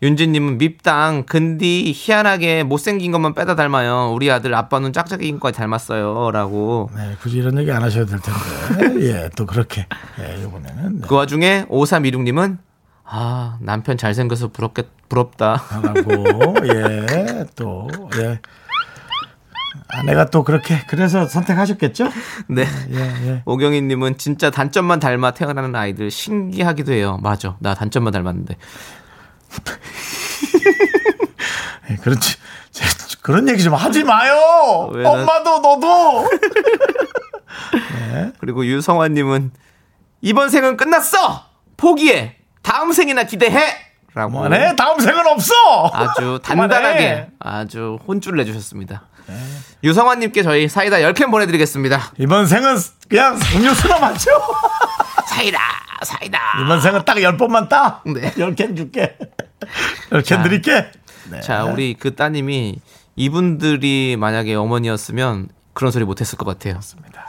[0.05, 4.11] 윤진님은 밉당 근디 희한하게 못생긴 것만 빼다 닮아요.
[4.13, 6.91] 우리 아들 아빠는 짝짝이인 거 닮았어요.라고.
[6.95, 9.07] 네, 굳이 이런 얘기 안 하셔도 될 텐데.
[9.07, 9.87] 예, 또 그렇게.
[10.19, 11.01] 예, 이번에는.
[11.01, 11.07] 네.
[11.07, 12.59] 그 와중에 5316님은
[13.03, 15.55] 아 남편 잘생겨서 부럽겠 부럽다.
[15.55, 17.87] 하고, 예, 또,
[18.19, 18.39] 예.
[19.87, 22.09] 아내가 또 그렇게, 그래서 선택하셨겠죠?
[22.47, 22.65] 네.
[22.91, 23.41] 예, 예.
[23.45, 27.19] 오경희님은 진짜 단점만 닮아 태어나는 아이들 신기하기도 해요.
[27.23, 27.55] 맞아.
[27.59, 28.55] 나 단점만 닮았는데.
[31.91, 32.35] 예, 그렇지.
[32.71, 32.85] 제-
[33.21, 34.89] 그런 얘기 좀 하지 마요!
[34.93, 36.29] 왜 난- 엄마도, 너도!
[38.39, 39.51] 그리고 유성환님은
[40.21, 41.45] 이번 생은 끝났어.
[41.77, 42.35] 포기해.
[42.61, 43.59] 다음 생이나 기대해.
[44.13, 44.75] 라고 그만해!
[44.75, 45.53] 다음 생은 없어!
[45.93, 46.39] 아주.
[46.43, 49.03] 단단하게 아주 혼쭐을 내주셨습니다.
[49.83, 52.13] 유성환님께 저희 사이다 10캔 보내드리겠습니다.
[52.19, 52.75] 이번 생은
[53.09, 54.29] 그냥 음료수나 마셔!
[55.27, 55.59] 사이다,
[56.03, 56.39] 사이다.
[56.63, 58.01] 이번 생은 딱 10번만 따!
[58.05, 58.31] 네.
[58.33, 59.17] 10캔 줄게.
[60.09, 60.43] 10캔 자.
[60.43, 60.85] 드릴게.
[61.31, 61.41] 네.
[61.41, 62.79] 자, 우리 그 따님이
[63.15, 66.79] 이분들이 만약에 어머니였으면 그런 소리 못했을 것 같아요.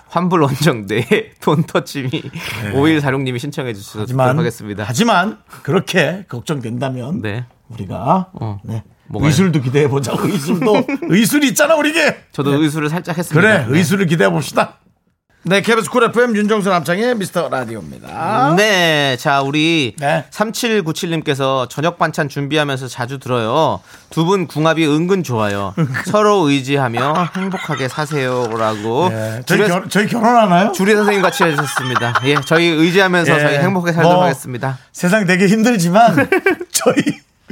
[0.09, 2.09] 환불 원정대 돈 터치미
[2.73, 4.23] 5146님이 신청해 주셔서 듣도록 네.
[4.23, 4.85] 하지만, 하겠습니다.
[4.87, 7.47] 하지만, 그렇게 걱정된다면, 네.
[7.69, 8.61] 우리가, 어.
[8.65, 8.85] 네.
[9.09, 9.29] 뭐가요?
[9.29, 10.27] 의술도 기대해 보자고.
[10.27, 12.25] 의술도, 의술 있잖아, 우리게!
[12.33, 13.41] 저도 의술을 살짝 했습니다.
[13.41, 13.79] 그래, 네.
[13.79, 14.79] 의술을 기대해 봅시다.
[15.49, 18.55] 네, KBS 쿨 FM 윤정수 남창의 미스터 라디오입니다.
[18.57, 19.17] 네.
[19.17, 20.25] 자, 우리 네.
[20.33, 23.81] 3797님께서 저녁 반찬 준비하면서 자주 들어요.
[24.11, 25.73] 두 분 궁합이 은근 좋아요.
[26.07, 29.09] 서로 의지하며 행복하게 사세요라고.
[29.11, 30.73] 네, 저희, 주례, 결, 저희 결혼하나요?
[30.73, 32.15] 주례 선생님 같이 해주셨습니다.
[32.25, 34.79] 예, 저희 의지하면서 예, 저희 행복하게 살도록 뭐, 하겠습니다.
[34.93, 36.29] 세상 되게 힘들지만,
[36.73, 37.03] 저희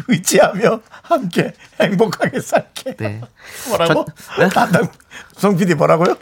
[0.09, 2.97] 의지하며 함께 행복하게 살게.
[2.97, 3.21] 네.
[3.69, 4.05] 뭐라고?
[4.37, 4.49] 저- 네?
[4.49, 4.89] 담당,
[5.37, 6.17] 송 PD 뭐라고요?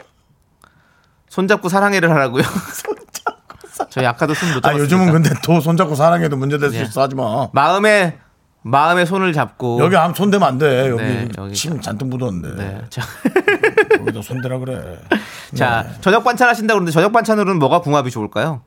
[1.33, 2.43] 손잡고 사랑해를 하라고요.
[3.89, 4.83] 저희 아까도 손못 아, 잡았습니다.
[4.83, 6.81] 요즘은 근데 또 손잡고 사랑해도 문제될 수 예.
[6.83, 7.01] 있어.
[7.01, 7.47] 하지 마.
[7.53, 8.19] 마음에
[8.61, 10.89] 마음에 손을 잡고 여기 암 손대면 안 돼.
[10.89, 12.55] 여기 네, 여기 침 잔뜩 묻었는데.
[12.55, 12.81] 네.
[12.91, 13.01] 자,
[13.99, 14.99] 여기다 손대라 그래.
[15.55, 15.95] 자, 네.
[16.01, 18.61] 저녁 반찬 하신다고 그러는데 저녁 반찬으로는 뭐가 궁합이 좋을까요?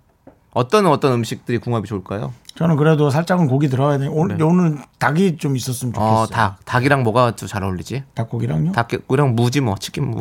[0.57, 2.33] 어떤 어떤 음식들이 궁합이 좋을까요?
[2.55, 4.07] 저는 그래도 살짝은 고기 들어가야 돼.
[4.07, 6.14] 오늘 오늘 닭이 좀 있었으면 좋겠어요.
[6.14, 6.23] 네.
[6.23, 6.64] 어, 닭.
[6.64, 8.05] 닭이랑 뭐가 좀잘 어울리지?
[8.14, 8.73] 닭고기랑요?
[8.73, 10.21] 닭이랑 무지 뭐 치킨 무.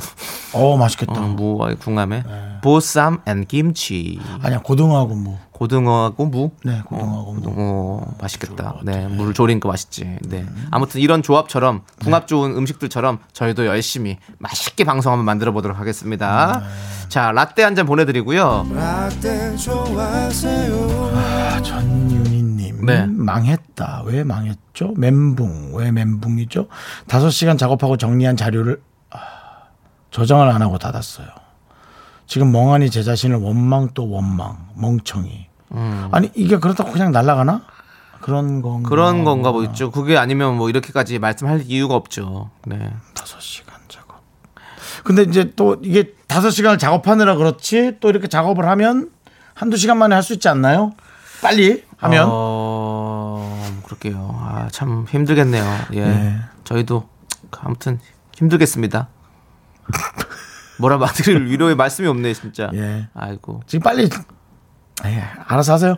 [0.53, 1.13] 어 맛있겠다.
[1.13, 2.57] 어, 무와의 궁합에 네.
[2.61, 4.19] 보쌈 and 김치.
[4.41, 5.39] 아니야 고등어하고 뭐.
[5.59, 6.51] 고등어하고 무.
[6.65, 7.53] 네 고등어하고 뭐.
[7.55, 8.75] 어, 맛있겠다.
[8.83, 10.17] 네, 물 졸인 거 맛있지.
[10.27, 10.45] 네.
[10.69, 16.61] 아무튼 이런 조합처럼 궁합 좋은 음식들처럼 저희도 열심히 맛있게 방송 한번 만들어 보도록 하겠습니다.
[17.07, 18.65] 자, 라떼 한 잔 보내드리고요.
[21.63, 23.05] 전윤희님 네.
[23.07, 24.03] 망했다.
[24.05, 24.93] 왜 망했죠?
[24.97, 26.67] 멘붕 왜 멘붕이죠?
[27.07, 29.17] 5시간 작업하고 정리한 자료를 아,
[30.11, 31.27] 저장을 안 하고 닫았어요.
[32.27, 35.44] 지금 멍하니 제 자신을 원망 또 원망 멍청이.
[36.11, 37.63] 아니 이게 그렇다고 그냥 날아가나?
[38.21, 38.89] 그런 건가?
[38.89, 39.91] 그런 건가 뭐 있죠.
[39.91, 42.49] 그게 아니면 뭐 이렇게까지 말씀할 이유가 없죠.
[42.65, 42.91] 네.
[43.13, 44.21] 다섯 시간 작업.
[45.03, 49.11] 근데 이제 또 이게 다섯 시간을 작업하느라 그렇지 또 이렇게 작업을 하면
[49.53, 50.93] 한두 시간 만에 할 수 있지 않나요?
[51.41, 52.27] 빨리 하면.
[52.31, 54.35] 어, 그럴게요.
[54.39, 55.63] 아, 참 힘들겠네요.
[55.93, 56.05] 예.
[56.05, 56.39] 네.
[56.63, 57.07] 저희도
[57.61, 57.99] 아무튼
[58.35, 59.07] 힘들겠습니다.
[60.79, 62.69] 뭐라 말드릴 위로의 말씀이 없네, 진짜.
[62.73, 63.07] 예.
[63.13, 63.61] 아이고.
[63.67, 64.09] 지금 빨리
[65.03, 65.95] 예, 알아서 하세요.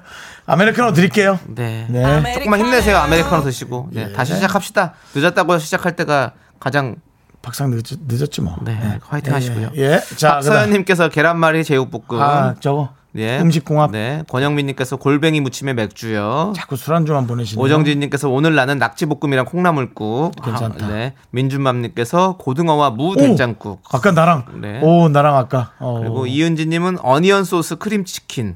[0.48, 1.40] 아메리카노 드릴게요.
[1.48, 1.86] 네.
[1.90, 2.34] 네.
[2.34, 2.98] 조금만 힘내세요.
[2.98, 3.90] 아메리카노 드시고.
[3.92, 4.12] 네.
[4.14, 4.94] 다시 시작합시다.
[5.14, 6.96] 늦었다고 시작할 때가 가장
[7.42, 8.58] 박상 늦, 늦었지 뭐.
[8.64, 9.72] 네, 화이팅 하시고요.
[9.76, 9.82] 예.
[9.94, 10.02] 예.
[10.18, 10.32] 자.
[10.34, 12.20] 박서연님께서 계란말이 제육볶음.
[12.22, 12.90] 아, 저거.
[13.18, 13.40] 예.
[13.40, 13.92] 음식공합.
[13.92, 14.24] 네.
[14.28, 16.54] 권영민님께서 골뱅이 무침에 맥주요.
[16.56, 17.64] 자꾸 술안주만 보내시네요.
[17.64, 20.34] 오정진님께서 오늘 나는 낙지볶음이랑 콩나물국.
[20.44, 20.86] 괜찮다.
[20.86, 21.14] 아, 네.
[21.32, 23.82] 민준맘님께서 고등어와 무 된장국.
[23.92, 24.62] 아까 나랑.
[24.62, 24.80] 네.
[24.82, 25.72] 오, 나랑 아까.
[25.80, 26.00] 어.
[26.00, 28.56] 그리고 이은지님은 어니언 소스 크림 치킨.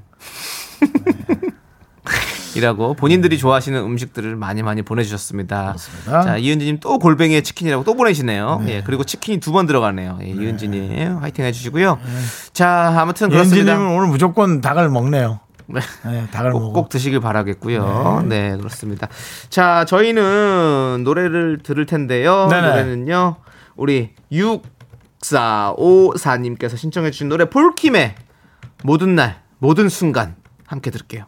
[2.56, 5.68] 이라고 본인들이 좋아하시는 음식들을 많이 많이 보내주셨습니다.
[5.68, 6.22] 그렇습니다.
[6.22, 8.64] 자 이은지님 또 골뱅이에 치킨이라고 또 보내시네요.
[8.68, 10.20] 예 그리고 치킨이 두 번 들어가네요.
[10.24, 12.00] 예, 이은지님 화이팅 해주시고요.
[12.54, 13.72] 자 아무튼 그렇습니다.
[13.74, 15.40] 연지님은 오늘 무조건 닭을 먹네요.
[15.68, 15.80] 네.
[16.06, 16.74] 네, 닭을 꼭.
[16.74, 18.26] 꼭 드시길 바라겠고요.
[18.28, 18.58] 네.
[18.58, 19.08] 그렇습니다.
[19.50, 22.48] 자, 저희는 노래를 들을 텐데요.
[22.50, 22.68] 네네.
[22.68, 23.38] 노래는요.
[23.78, 24.10] 우리
[25.22, 28.16] 6454님께서 신청해 주신 노래 폴킴의
[28.84, 30.36] 모든 날, 모든 순간
[30.66, 31.28] 함께 들을게요.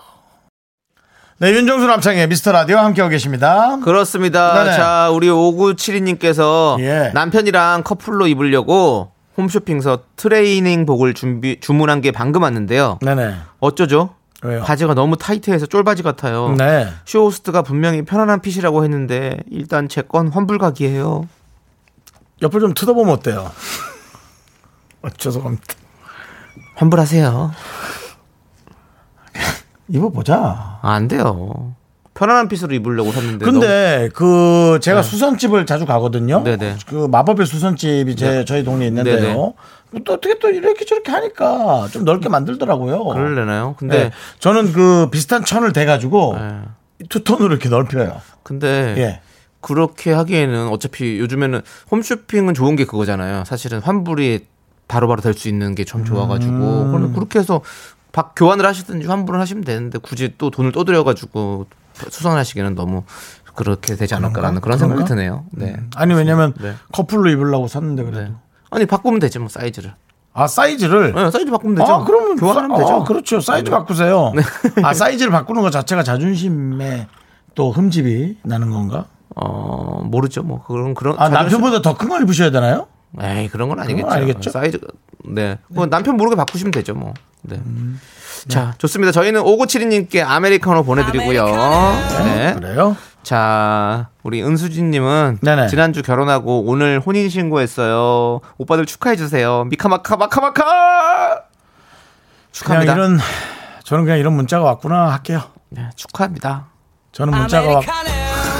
[1.41, 3.79] 네, 윤정수 남창의 미스터 라디오 함께하고 계십니다.
[3.83, 4.63] 그렇습니다.
[4.63, 4.75] 네네.
[4.77, 7.09] 자, 우리 5972님께서 예.
[7.15, 12.99] 남편이랑 커플로 입으려고 홈쇼핑에서 트레이닝복을 준비, 주문한 게 방금 왔는데요.
[13.01, 13.33] 네네.
[13.59, 14.13] 어쩌죠?
[14.43, 14.61] 왜요?
[14.61, 16.53] 바지가 너무 타이트해서 쫄바지 같아요.
[16.59, 16.87] 네.
[17.05, 21.27] 쇼호스트가 분명히 편안한 핏이라고 했는데 일단 제 건 환불각이에요.
[22.43, 23.51] 옆을 좀 뜯어보면 어때요?
[25.01, 25.63] 어, 죄송합니다.
[26.75, 27.51] 환불하세요.
[29.91, 30.79] 입어보자.
[30.81, 31.73] 아, 안 돼요.
[32.13, 33.45] 편안한 핏으로 입으려고 샀는데.
[33.45, 36.43] 근데 그 제가 수선집을 자주 가거든요.
[36.43, 36.77] 네네.
[36.87, 38.45] 그 마법의 수선집이 제 네.
[38.45, 39.09] 저희 동네에 네네.
[39.11, 39.53] 있는데요.
[40.05, 42.97] 또 어떻게 또 이렇게 저렇게 하니까 좀 넓게 만들더라고요.
[42.97, 43.75] 너무 그럴래나요?
[43.77, 44.11] 근데 네.
[44.39, 46.61] 저는 그 비슷한 천을 대가지고 네.
[47.09, 48.21] 투톤으로 이렇게 넓혀요.
[48.43, 49.21] 근데 예.
[49.59, 53.43] 그렇게 하기에는 어차피 요즘에는 홈쇼핑은 좋은 게 그거잖아요.
[53.45, 54.45] 사실은 환불이
[54.87, 57.13] 바로바로 될 수 있는 게좀 좋아가지고 음.
[57.13, 57.61] 그렇게 해서
[58.11, 61.67] 박 교환을 하시든지 환불을 하시면 되는데 굳이 또 돈을 또 들여가지고
[62.09, 63.03] 수선하시기는 너무
[63.55, 65.03] 그렇게 되지 않을까라는 그런 생각이?
[65.05, 65.45] 드네요.
[65.51, 65.75] 네.
[65.95, 66.73] 아니 왜냐면 네.
[66.93, 68.21] 커플로 입으려고 샀는데 그래도.
[68.21, 68.31] 네.
[68.69, 69.93] 아니 바꾸면 되지 뭐 사이즈를.
[70.33, 71.13] 아 사이즈를.
[71.13, 71.91] 네, 사이즈 바꾸면 되죠.
[71.93, 72.93] 아 그러면 교환하면 사- 되죠.
[72.93, 73.01] 네.
[73.01, 73.41] 아, 그렇죠.
[73.41, 74.31] 사이즈 바꾸세요.
[74.83, 77.07] 아 사이즈를 바꾸는 것 자체가 자존심에
[77.55, 79.05] 또 흠집이 나는 건가?
[79.35, 80.43] 어 모르죠.
[80.43, 81.15] 뭐 그런 그런.
[81.19, 82.87] 아 자존심- 남편보다 더 큰 걸 입으셔야 되나요?
[83.21, 84.05] 에이 그런 건 아니겠죠.
[84.07, 84.49] 그건 알겠죠?
[84.51, 84.87] 사이즈가
[85.25, 85.57] 네.
[85.67, 87.13] 뭐 남편 모르게 바꾸시면 되죠 뭐.
[87.41, 87.57] 네.
[87.57, 87.99] 음.
[88.47, 89.11] 자 좋습니다.
[89.11, 91.45] 저희는 5972님께 아메리카노 보내드리고요.
[92.25, 92.53] 네.
[92.55, 92.95] 그래요?
[93.23, 95.67] 자 우리 은수진님은 네네.
[95.67, 98.41] 지난주 결혼하고 오늘 혼인 신고했어요.
[98.57, 99.65] 오빠들 축하해 주세요.
[99.65, 101.43] 미카마카 마카마카
[102.51, 102.93] 축하합니다.
[102.93, 103.19] 이런
[103.83, 105.41] 저는 그냥 이런 문자가 왔구나 할게요.
[105.69, 106.67] 네, 축하합니다.
[107.11, 107.83] 저는 문자가 왔,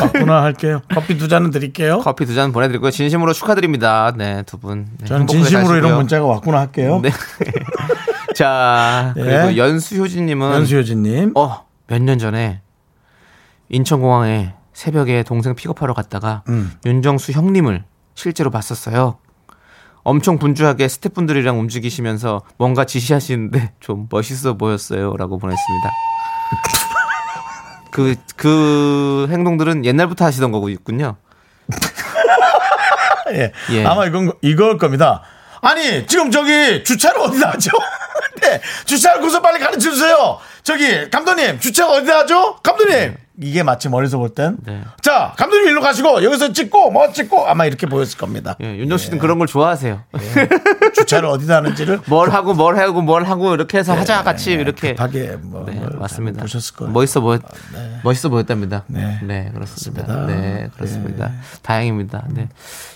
[0.01, 0.81] 왔구나 할게요.
[0.93, 1.99] 커피 두 잔은 드릴게요.
[1.99, 2.91] 커피 두 잔 보내드리고요.
[2.91, 4.13] 진심으로 축하드립니다.
[4.15, 4.87] 네, 두 분.
[4.99, 5.77] 네, 저는 진심으로 사시고요.
[5.77, 6.99] 이런 문자가 왔구나 할게요.
[7.03, 7.11] 네.
[8.35, 9.21] 자, 예.
[9.21, 11.33] 그리고 연수효진님은 연수효진님.
[11.35, 12.61] 어, 몇 년 전에
[13.69, 16.71] 인천공항에 새벽에 동생 픽업하러 갔다가 음.
[16.85, 17.83] 윤정수 형님을
[18.15, 19.17] 실제로 봤었어요.
[20.03, 25.15] 엄청 분주하게 스태프분들이랑 움직이시면서 뭔가 지시하시는데 좀 멋있어 보였어요.
[25.17, 25.89] 라고 보냈습니다.
[27.91, 31.17] 그, 그 행동들은 옛날부터 하시던 거고 있군요.
[33.33, 33.51] 예.
[33.71, 33.85] 예.
[33.85, 35.21] 아마 이건 이걸 겁니다.
[35.61, 37.71] 아니 지금 저기 주차를 어디다 하죠?
[38.41, 40.39] 네, 주차를 구서 빨리 가르쳐 주세요.
[40.63, 42.55] 저기 감독님 주차가 어디다 하죠?
[42.63, 44.57] 감독님 이게 마치 머리에서 볼 땐.
[44.65, 44.81] 네.
[45.01, 48.55] 자 감독님 일로 가시고 여기서 찍고 뭐 찍고 아마 이렇게 보였을 겁니다.
[48.61, 50.03] 예, 윤정수 씨는 그런 걸 좋아하세요.
[50.95, 55.37] 주차를 어디다 하는지를 뭘 하고 뭘 하고 뭘 하고 이렇게 해서 하자 같이 이렇게 급하게
[55.41, 56.41] 뭐 네, 뭘 맞습니다.
[56.41, 56.91] 보셨을 거예요.
[56.93, 57.41] 멋있어 보였
[58.03, 58.83] 멋있어 보였답니다.
[58.87, 59.19] 네.
[59.23, 60.05] 네, 그렇습니다.
[60.05, 60.25] 그렇습니다.
[60.27, 61.31] 네, 그렇습니다.
[61.63, 62.25] 다행입니다.
[62.29, 62.47] 네.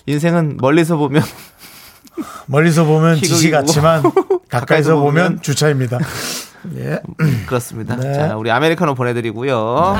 [0.05, 1.23] 인생은 멀리서 보면
[2.45, 3.15] 멀리서 보면.
[3.17, 4.03] 지시 같지만
[4.49, 5.97] 가까이서 보면 주차입니다.
[6.78, 6.99] 예.
[7.45, 7.95] 그렇습니다.
[7.95, 8.13] 네.
[8.13, 9.93] 자, 우리 아메리카노 보내드리고요.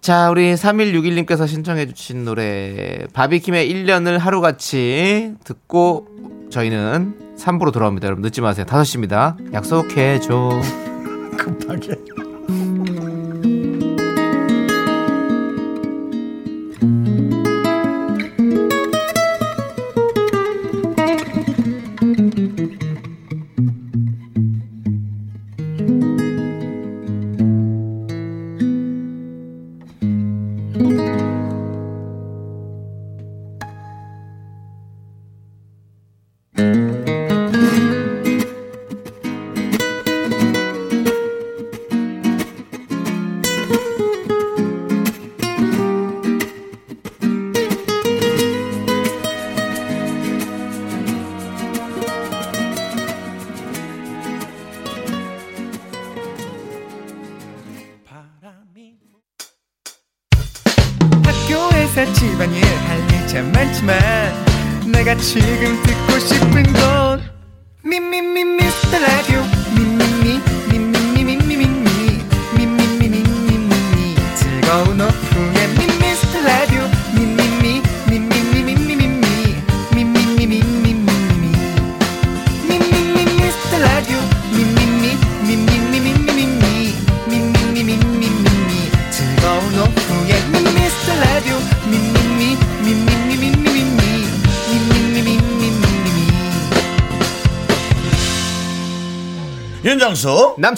[0.00, 6.06] 자, 우리 3161님께서 신청해주신 노래, 바비킴의 1년을 하루같이 듣고
[6.50, 8.06] 저희는 3부로 돌아옵니다.
[8.06, 8.64] 여러분 늦지 마세요.
[8.66, 9.52] 5시입니다.
[9.52, 10.60] 약속해줘.
[11.38, 11.94] 급하게.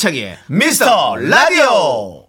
[0.00, 2.26] 남창희의 미스터 라디오.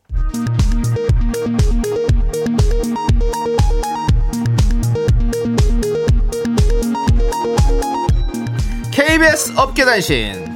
[8.91, 10.53] KBS 업계단신.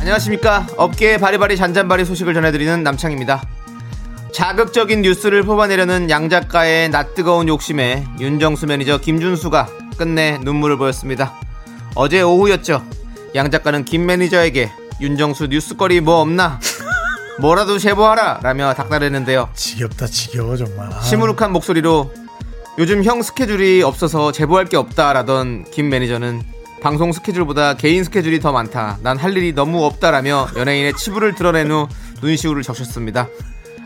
[0.00, 0.66] 안녕하십니까.
[0.76, 3.42] 업계의 바리바리 잔잔바리 소식을 전해드리는 남창희입니다.
[4.32, 11.34] 자극적인 뉴스를 뽑아내려는 양 작가의 낯뜨거운 욕심에 윤정수 매니저 김준수가 끝내 눈물을 보였습니다.
[11.94, 12.82] 어제 오후였죠.
[13.34, 16.60] 양 작가는 김 매니저에게 윤정수 뉴스거리 뭐 없나?
[17.38, 18.40] 뭐라도 제보하라!
[18.42, 19.50] 라며 닥달했는데요.
[19.54, 20.90] 지겹다 지겨워 정말.
[20.92, 21.00] 아.
[21.00, 22.12] 시무룩한 목소리로
[22.78, 26.42] 요즘 형 스케줄이 없어서 제보할 게 없다라던 김 매니저는
[26.82, 28.98] 방송 스케줄보다 개인 스케줄이 더 많다.
[29.02, 31.88] 난 할 일이 너무 없다라며 연예인의 치부를 드러낸 후
[32.22, 33.28] 눈시울을 적셨습니다.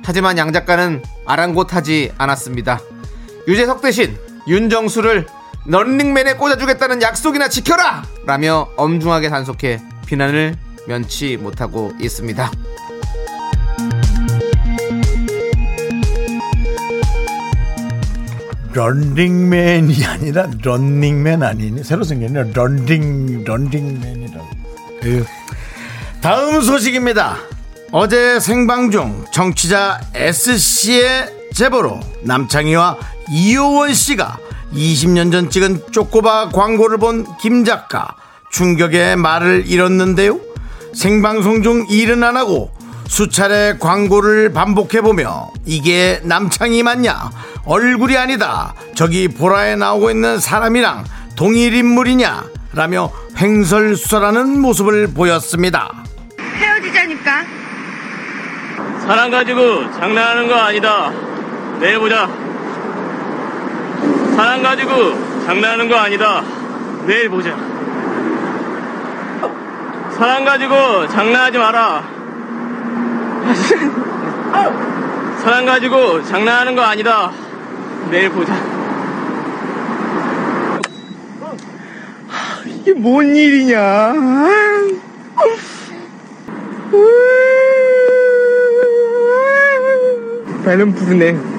[0.04, 2.80] 하지만 양 작가는 아랑곳하지 않았습니다.
[3.48, 4.16] 유재석 대신
[4.48, 5.26] 윤정수를
[5.66, 8.02] 런닝맨에 꽂아주겠다는 약속이나 지켜라!
[8.26, 12.50] 라며 엄중하게 단속해 비난을 면치 못하고 있습니다.
[18.72, 24.48] 런닝맨이 아니라 런닝맨 아니니 새로 생겼네 런닝 런닝맨이라고
[25.04, 25.24] 에휴.
[26.20, 27.36] 다음 소식입니다
[27.90, 32.96] 어제 생방 중 정치자 S씨의 제보로 남창희와
[33.32, 34.38] 이효원 씨가
[34.72, 38.14] 20년 전 찍은 쪼꼬바 광고를 본 김 작가
[38.52, 40.38] 충격의 말을 잃었는데요
[40.94, 42.70] 생방송 중 일은 안 하고
[43.06, 47.30] 수차례 광고를 반복해보며 이게 남창이 맞냐
[47.64, 51.04] 얼굴이 아니다 저기 보라에 나오고 있는 사람이랑
[51.36, 56.04] 동일 인물이냐 라며 횡설수설하는 모습을 보였습니다
[56.38, 57.44] 헤어지자니까.
[59.06, 61.10] 사랑 가지고 장난하는 거 아니다.
[61.80, 62.28] 내일 보자.
[64.40, 66.42] 사랑 가지고 장난하는 거 아니다.
[67.06, 67.54] 내일 보자.
[70.16, 72.02] 사랑 가지고 장난하지 마라.
[75.42, 77.30] 사랑 가지고 장난하는 거 아니다.
[78.10, 78.54] 내일 보자.
[82.64, 84.14] 이게 뭔 일이냐
[90.64, 91.49] 배는 부르네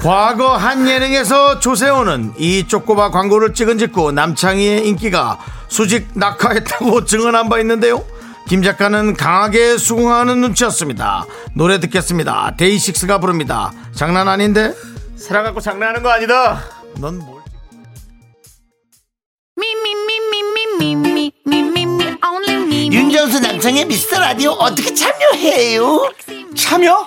[0.00, 5.38] 과거 한 예능에서 조세호는 이 쪼꼬바 광고를 찍은 직후 남창희의 인기가
[5.68, 8.02] 수직 낙하했다고 증언한 바 있는데요.
[8.48, 11.26] 김 작가는 강하게 수긍하는 눈치였습니다.
[11.54, 12.54] 노래 듣겠습니다.
[12.56, 13.72] 데이식스가 부릅니다.
[13.92, 14.74] 장난 아닌데?
[15.16, 16.62] 사랑하고 장난하는 거 아니다.
[16.98, 17.40] 넌 뭘?
[22.90, 26.10] 윤정수 남창의 미스터 라디오 어떻게 참여해요?
[26.56, 27.06] 참여?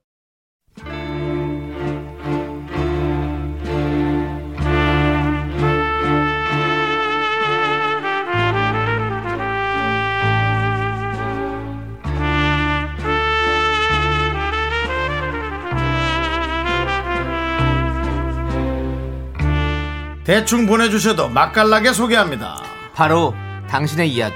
[20.23, 22.61] 대충 보내주셔도 맛깔나게 소개합니다.
[22.93, 23.33] 바로
[23.69, 24.35] 당신의 이야기.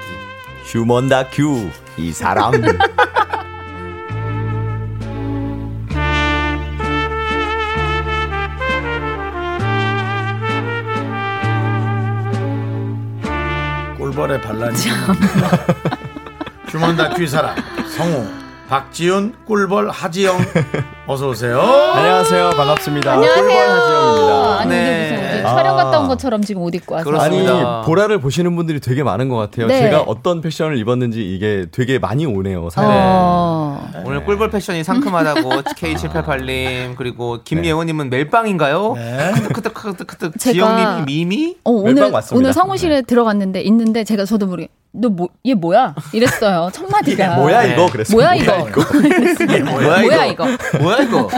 [0.65, 2.51] 휴먼 다큐 이 사람
[13.97, 14.77] 꿀벌의 반란이.
[16.69, 17.55] 휴먼 다큐 이 사람
[17.95, 18.27] 성우
[18.69, 20.38] 박지훈 꿀벌 하지영
[21.07, 21.59] 어서 오세요.
[21.61, 23.45] 안녕하세요 반갑습니다 안녕하세요.
[23.45, 25.34] 꿀벌 하지영입니다 네.
[25.45, 25.55] 아.
[25.55, 27.09] 촬영 갔다 온 것처럼 지금 옷 입고 와서.
[27.17, 27.45] 아니
[27.85, 29.79] 보라를 보시는 분들이 되게 많은 것 같아요 네.
[29.79, 33.89] 제가 어떤 패션을 입었는지 이게 되게 많이 오네요 사연 어.
[34.05, 38.93] 오늘 꿀벌 패션이 상큼하다고 K788님 그리고 김예원님은 멜빵인가요?
[38.95, 39.31] 네.
[39.33, 41.57] 크득크득크득크득 제가- 지영님이 미미?
[41.63, 42.11] 어, 오늘.
[42.33, 47.73] 오늘 사무실에 들어갔는데 있는데 제가 저도 모르게 너뭐얘 뭐야 이랬어요 첫 마디가 뭐야 네.
[47.73, 48.57] 이거 그랬어요 뭐야 이거
[50.01, 50.45] 뭐야 이거
[50.79, 51.29] 뭐야 이거?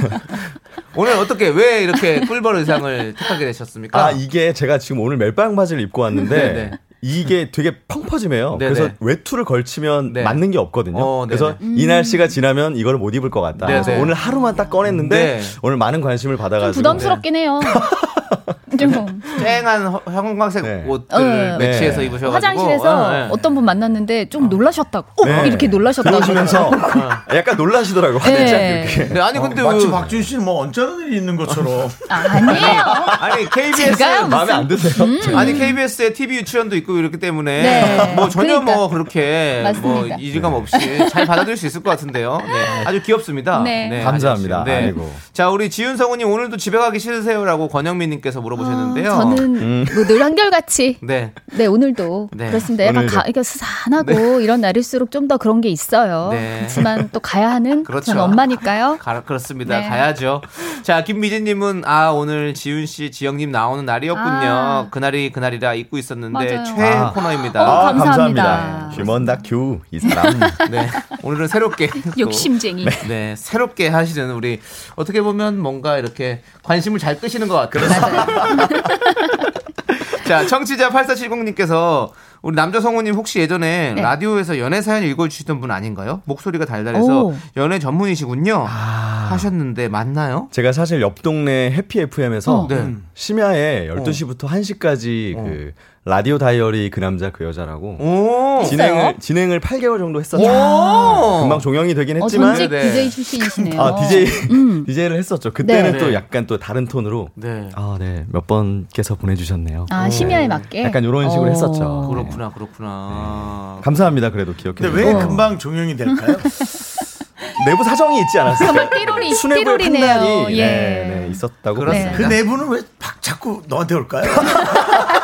[0.96, 4.06] 오늘 어떻게 왜 이렇게 꿀벌 의상을 택하게 되셨습니까?
[4.06, 6.72] 아 이게 제가 지금 오늘 멜빵 바지를 입고 왔는데 네, 네.
[7.02, 8.58] 이게 되게 펑퍼짐해요.
[8.60, 8.94] 네, 그래서 네.
[9.00, 10.24] 외투를 걸치면 네.
[10.24, 10.98] 맞는 게 없거든요.
[10.98, 11.76] 어, 네, 그래서 음.
[11.78, 13.68] 이 날씨가 지나면 이걸 못 입을 것 같다.
[13.68, 14.02] 네, 그래서 네.
[14.02, 15.42] 오늘 하루만 딱 꺼냈는데 네.
[15.62, 17.60] 오늘 많은 관심을 좀 받아가지고 부담스럽긴 해요.
[18.78, 18.92] 좀
[19.44, 20.84] 쨍한 허- 형광색 네.
[20.88, 21.58] 옷들을 어.
[21.58, 22.06] 매치해서 네.
[22.08, 23.28] 입으셔가지고 화장실에서 어, 네.
[23.32, 25.26] 어떤 분 만났는데 좀 놀라셨다고 어?
[25.26, 25.48] 네.
[25.48, 26.72] 이렇게 놀라셨다고 그러시면서
[27.36, 28.18] 약간 놀라시더라고요.
[28.20, 28.86] 화들짝 네.
[28.88, 29.14] 이렇게.
[29.14, 32.82] 네, 아니 근데 마치 왜- 박지훈 씨는 뭐 언짢은 일이 있는 것처럼 아, 아니에요.
[33.20, 35.08] 아니 KBS 마음에 안 드세요?
[35.38, 38.14] 아니 KBS에 TV 유치원도 있고 이렇기 때문에 네.
[38.16, 38.76] 뭐 전혀 그러니까.
[38.76, 40.16] 뭐 그렇게 뭐 맞습니다.
[40.20, 42.38] 이질감 없이 잘 받아들일 수 있을 것 같은데요.
[42.46, 42.84] 네.
[42.86, 43.62] 아주 귀엽습니다.
[43.64, 44.02] 네.
[44.04, 44.64] 감사합니다.
[44.66, 44.94] 네.
[45.34, 49.12] 자 우리 지윤 성우님 오늘도 집에 가기 싫으세요라고 권영민님께서 물어보셨 는데요.
[49.14, 51.32] 아, 저는 뭐늘 한결같이 네.
[51.54, 52.48] 네 오늘도 네.
[52.48, 52.86] 그렇습니다.
[52.86, 53.16] 약간 오늘도.
[53.16, 56.30] 가, 이게 스산하고 이런 날일수록 좀 더 그런 게 있어요.
[56.32, 56.60] 네.
[56.60, 58.06] 그렇지만 또 가야 하는 그렇죠.
[58.06, 58.98] 저는 엄마니까요.
[59.02, 59.78] 가, 그렇습니다.
[59.80, 59.90] 네.
[59.90, 60.42] 가야죠.
[60.84, 64.26] 자, 김미진님은 아 오늘 지윤 씨, 지영님 나오는 날이었군요.
[64.26, 64.88] 아.
[64.90, 66.64] 그날이 그날이라 잊고 있었는데 맞아요.
[66.64, 67.12] 최애 아.
[67.12, 67.62] 코너입니다.
[67.62, 68.44] 어, 아, 감사합니다.
[68.44, 68.92] 감사합니다.
[68.96, 70.40] 휴먼 다큐 이 사람.
[70.72, 70.88] 네,
[71.24, 72.86] 오늘은 새롭게 또 욕심쟁이.
[73.10, 74.62] 네, 새롭게 하시는 우리
[74.96, 78.57] 어떻게 보면 뭔가 이렇게 관심을 잘 끄시는 것 같아요.
[80.28, 84.02] 자, 청취자 8470님께서 우리 남자 성우님 혹시 예전에 네.
[84.02, 86.22] 라디오에서 연애 사연 읽어주시던 분 아닌가요?
[86.26, 87.36] 목소리가 달달해서 오.
[87.56, 88.66] 연애 전문이시군요.
[88.68, 89.28] 아.
[89.32, 90.48] 하셨는데 맞나요?
[90.52, 92.68] 제가 사실 옆 동네 해피 FM에서 어.
[92.68, 92.96] 네.
[93.14, 95.74] 심야에 12시부터 1시까지 그
[96.08, 100.44] 라디오 다이어리 그 남자 그 여자라고 오, 진행을 진행을 8개월 정도 했었죠.
[100.44, 102.82] 오, 금방 종영이 되긴 어, 했지만 전직 네.
[102.84, 103.82] DJ 출신이시네요.
[103.82, 104.86] 아 DJ 음.
[104.88, 105.52] DJ를 했었죠.
[105.52, 105.98] 그때는 네.
[105.98, 106.14] 또 네.
[106.14, 107.70] 약간 또 다른 톤으로 네.
[107.76, 108.26] 아, 네.
[108.32, 109.88] 몇 번께서 보내 주셨네요.
[109.90, 110.84] 아, 심야에 맞게.
[110.84, 111.52] 약간 이런 식으로 어.
[111.52, 112.08] 했었죠.
[112.10, 113.80] 그렇구나, 그렇구나.
[113.84, 114.32] 감사합니다.
[114.32, 114.76] 그래도 기억해.
[114.80, 116.38] 근데 왜 금방 종영이 될까요?
[117.66, 118.90] 내부 사정이 있지 않았어요?
[118.92, 120.08] 띠로리, 수뇌부의 띠로리네요.
[120.08, 120.66] 판단이 예.
[120.66, 122.18] 네, 네, 있었다고 그렇습니다.
[122.18, 122.22] 그.
[122.24, 124.24] 내부는 왜 박- 자꾸 너한테 올까요?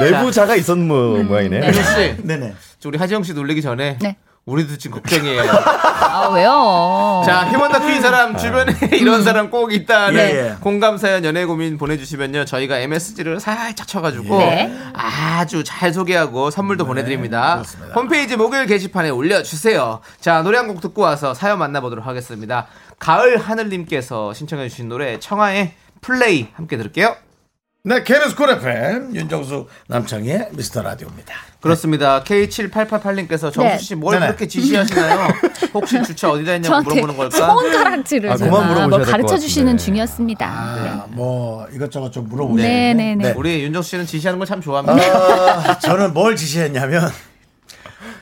[0.00, 1.62] 내부자가 있었는 모- 모양이네요.
[1.64, 2.54] 혜진 씨, 네네.
[2.78, 4.16] 저 우리 하지영 씨 놀리기 전에 네.
[4.46, 5.42] 우리도 지금 걱정이에요.
[5.42, 7.22] 아, 왜요?
[7.26, 10.54] 자, 휴먼 다큐 이 사람 주변에 이런 사람 꼭 있다는 예, 예.
[10.60, 14.74] 공감 사연 연애 고민 보내주시면요 저희가 MSG를 살짝 쳐가지고 네.
[14.94, 17.62] 아주 잘 소개하고 선물도 보내드립니다.
[17.94, 20.00] 홈페이지 목요일 게시판에 올려주세요.
[20.20, 22.66] 자 노래 한 곡 듣고 와서 사연 만나보도록 하겠습니다.
[22.98, 27.14] 가을 하늘님께서 신청해주신 노래 청하의 플레이 함께 들을게요.
[27.82, 31.34] 네, KBS 쿨 FM 윤정수 남창희의 미스터 라디오입니다.
[31.62, 32.22] 그렇습니다.
[32.24, 34.26] K7888님께서 정수 씨뭘 네네.
[34.26, 35.28] 그렇게 지시하시나요?
[35.72, 37.36] 혹시 주차 어디다 했냐고 물어보는 걸까?
[37.38, 39.78] 손가락질을 아, 제가 뭘 될것 가르쳐 주시는.
[39.78, 40.46] 중이었습니다.
[40.46, 42.92] 아, 뭐 이것저것 좀 물어보시네.
[42.92, 43.32] 네, 네, 네.
[43.34, 45.02] 우리 윤정수 씨는 지시하는 걸 참 좋아합니다.
[45.16, 47.10] 아, 저는 뭘 지시했냐면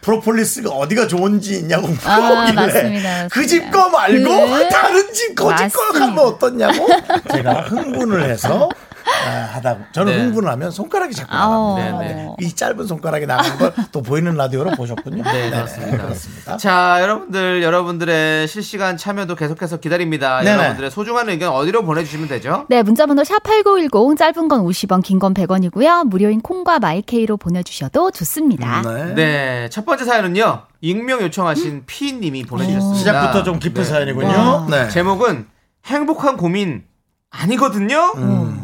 [0.03, 3.71] 프로폴리스가 어디가 좋은지 있냐고 아, 물어보길래 맞습니다, 그 집.
[3.73, 5.93] 거 말고 그- 다른 집 거집 거.
[5.93, 6.87] 가면 어떻냐고
[7.33, 10.25] 제가 흥분을 해서 아, 하다고 저는 네.
[10.25, 11.79] 흥분을 하면 손가락이 자꾸 아우.
[11.79, 11.99] 나갑니다.
[12.05, 12.29] 네, 네.
[12.41, 15.23] 이 짧은 손가락이 나가는 걸 또 보이는 라디오로 보셨군요.
[15.25, 16.57] 네, 그렇습니다.
[16.57, 20.41] 자, 여러분들, 여러분들의 실시간 참여도 계속해서 기다립니다.
[20.43, 20.57] 네네.
[20.59, 22.67] 여러분들의 소중한 의견 어디로 보내주시면 되죠?
[22.69, 26.07] 네, 문자번호 샵 8910 짧은 건 50원, 긴 건 100원이고요.
[26.09, 28.83] 무료인 콩과 마이케이로 보내주셔도 좋습니다.
[28.83, 29.15] 네.
[29.15, 32.99] 네, 첫 번째 사연은요, 익명 요청하신 피님이 보내주셨습니다.
[32.99, 33.89] 시작부터 좀 깊은 네.
[33.89, 34.67] 사연이군요.
[34.71, 34.89] 네.
[34.89, 35.47] 제목은
[35.87, 36.85] 행복한 고민
[37.31, 38.13] 아니거든요?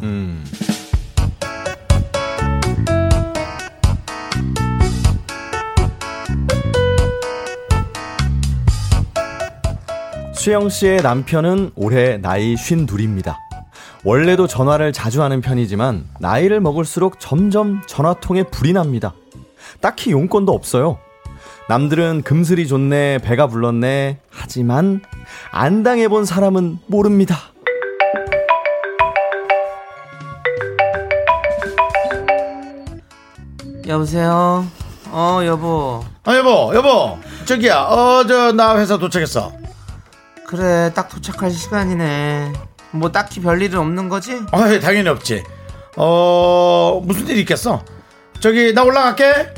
[0.05, 0.45] 음.
[10.35, 13.37] 수영 씨의 남편은 올해 나이 52입니다.
[14.05, 19.15] 원래도 전화를 자주 하는 편이지만 나이를 먹을수록 점점 전화통에 불이 납니다.
[19.81, 20.99] 딱히 용건도 없어요.
[21.71, 24.19] 남들은 금슬이 좋네, 배가 불렀네.
[24.29, 25.01] 하지만
[25.51, 27.54] 안 당해본 사람은 모릅니다.
[33.87, 34.66] 여보세요.
[35.11, 36.05] 어 여보.
[36.24, 39.53] 아 여보 여보 저기야 어 저 나 회사 도착했어
[40.47, 42.53] 그래 딱 도착할 시간이네.
[42.93, 44.41] 뭐 딱히 별일은 없는 거지?
[44.53, 45.43] 아 예, 당연히 없지
[45.97, 47.82] 어 무슨 일 있겠어
[48.41, 49.53] 저기 나 올라갈게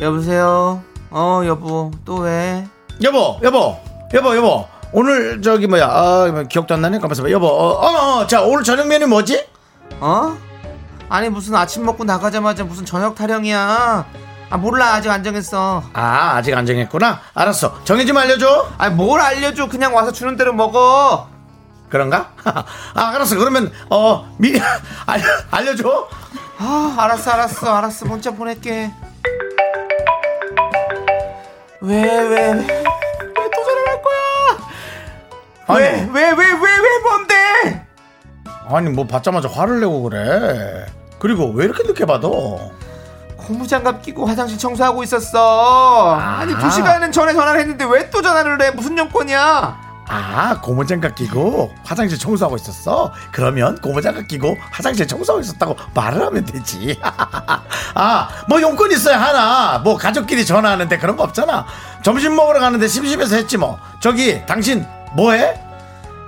[0.00, 0.82] 여보세요.
[1.10, 2.66] 어 여보 또 왜?
[3.02, 3.76] 여보 여보
[4.14, 8.86] 여보 여보 오늘 저기 뭐야 아 기억도 안 나네 가만있어 봐 여보 어어자 오늘 저녁
[8.88, 9.44] 메뉴 뭐지
[10.00, 10.36] 어?
[11.08, 14.04] 아니 무슨 아침 먹고 나가자마자 무슨 저녁 타령이야.
[14.50, 15.82] 아 몰라 아직 안 정했어.
[15.92, 20.52] 아 아직 안 정했구나 알았어 정해 좀 알려줘 아니 뭘 알려줘 그냥 와서 주는 대로
[20.52, 21.28] 먹어.
[21.88, 22.64] 그런가 아
[23.14, 24.60] 알았어 그러면 어 미리
[25.06, 26.08] 알려 알려줘
[26.58, 28.90] 아 알았어 알았어 알았어 문자 보낼게.
[31.80, 35.78] 왜왜왜또 전화할 거야?
[35.78, 37.83] 왜 왜 왜 왜왜 뭔데?
[38.68, 40.86] 아니 뭐 받자마자 화를 내고 그래.
[41.18, 42.28] 그리고 왜 이렇게 늦게 받아?
[43.36, 46.14] 고무장갑 끼고 화장실 청소하고 있었어.
[46.14, 48.70] 아니 두 시간은 전에 전화를 했는데 왜 또 전화를 해?
[48.70, 49.84] 무슨 용건이야?
[50.06, 53.12] 아 고무장갑 끼고 화장실 청소하고 있었어?
[53.32, 56.98] 그러면 고무장갑 끼고 화장실 청소하고 있었다고 말을 하면 되지.
[57.94, 59.78] 아 뭐 용건 있어야 하나.
[59.78, 61.66] 뭐 가족끼리 전화하는데 그런 거 없잖아.
[62.02, 63.78] 점심 먹으러 가는데 심심해서 했지 뭐.
[64.00, 65.60] 저기 당신 뭐해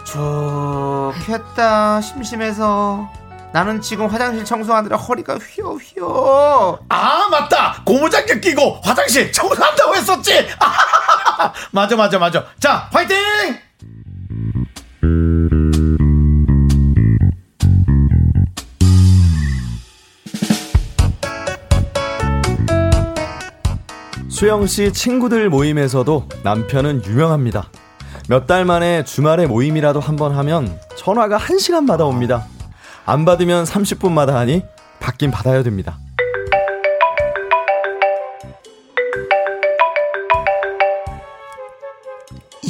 [0.06, 2.00] 좋겠다.
[2.00, 3.10] 심심해서.
[3.52, 6.78] 나는 지금 화장실 청소하느라 허리가 휘어 휘어.
[6.88, 7.82] 아 맞다.
[7.84, 10.46] 고무장갑 끼고 화장실 청소한다고 했었지.
[11.72, 12.44] 맞아 맞아 맞아.
[12.60, 13.16] 자 화이팅!
[24.28, 27.70] 수영 씨 친구들 모임에서도 남편은 유명합니다.
[28.28, 32.46] 몇 달 만에 주말에 모임이라도 한번 하면 전화가 1시간마다 옵니다.
[33.04, 34.62] 안 받으면 30분마다 하니
[34.98, 35.98] 받긴 받아야 됩니다.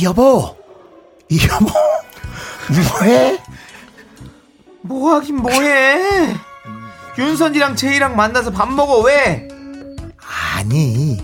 [0.03, 0.57] 여보
[1.33, 1.71] 여보
[2.69, 3.39] 뭐해
[4.83, 6.35] 뭐하긴 뭐해
[7.19, 9.49] 윤선이랑 제이랑 만나서 밥 먹어 왜?
[10.55, 11.19] 아니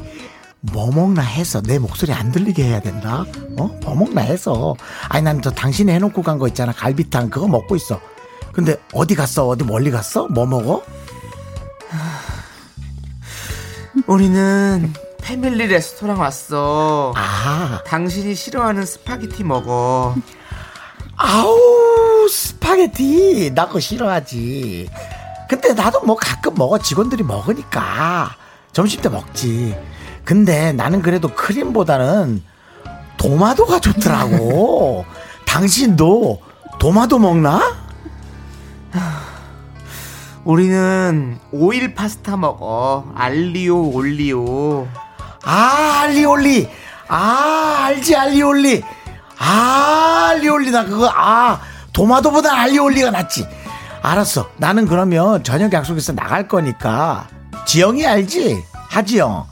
[0.62, 3.24] 뭐 먹나 해서 내 목소리 안 들리게 해야 된다?
[3.58, 3.66] 어?
[3.82, 4.76] 뭐 먹나 해서.
[5.08, 6.72] 아니 난 저 당신이 해놓고 간 거 있잖아.
[6.72, 8.00] 갈비탕 그거 먹고 있어.
[8.52, 9.48] 근데 어디 갔어?
[9.48, 10.28] 어디 멀리 갔어?
[10.28, 10.82] 뭐 먹어?
[14.06, 17.12] 우리는 패밀리 레스토랑 왔어.
[17.16, 17.82] 아.
[17.86, 20.14] 당신이 싫어하는 스파게티 먹어.
[21.16, 23.52] 아우 스파게티.
[23.54, 24.88] 나 그거 싫어하지.
[25.48, 26.78] 근데 나도 뭐 가끔 먹어.
[26.78, 28.36] 직원들이 먹으니까.
[28.72, 29.76] 점심 때 먹지
[30.24, 32.42] 근데 나는 그래도 크림보다는
[33.16, 35.04] 도마도가 좋더라고.
[35.46, 36.40] 당신도
[36.78, 37.60] 도마도 먹나?
[40.44, 43.06] 우리는 오일 파스타 먹어.
[43.14, 44.88] 알리오 올리오.
[45.44, 46.68] 아 알리올리.
[47.08, 48.82] 아 알지 알리올리.
[49.38, 50.70] 아 알리올리.
[50.70, 51.60] 나 그거 아
[51.92, 53.46] 도마도보다 알리올리가 낫지.
[54.02, 54.48] 알았어.
[54.56, 57.28] 나는 그러면 저녁 약속 있어 나갈 거니까
[57.66, 58.64] 지영이 알지?
[58.88, 59.46] 하지영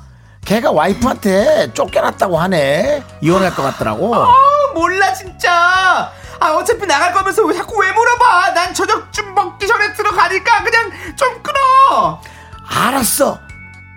[0.50, 3.04] 걔가 와이프한테 쫓겨났다고 하네.
[3.20, 4.12] 이혼할 것 같더라고.
[4.16, 4.34] 아
[4.74, 6.10] 몰라 진짜.
[6.40, 8.52] 아 어차피 나갈 거면서 왜 자꾸 왜 물어봐?
[8.52, 12.20] 난 저녁 좀 먹기 전에 들어가니까 그냥 좀 끊어.
[12.66, 13.38] 알았어.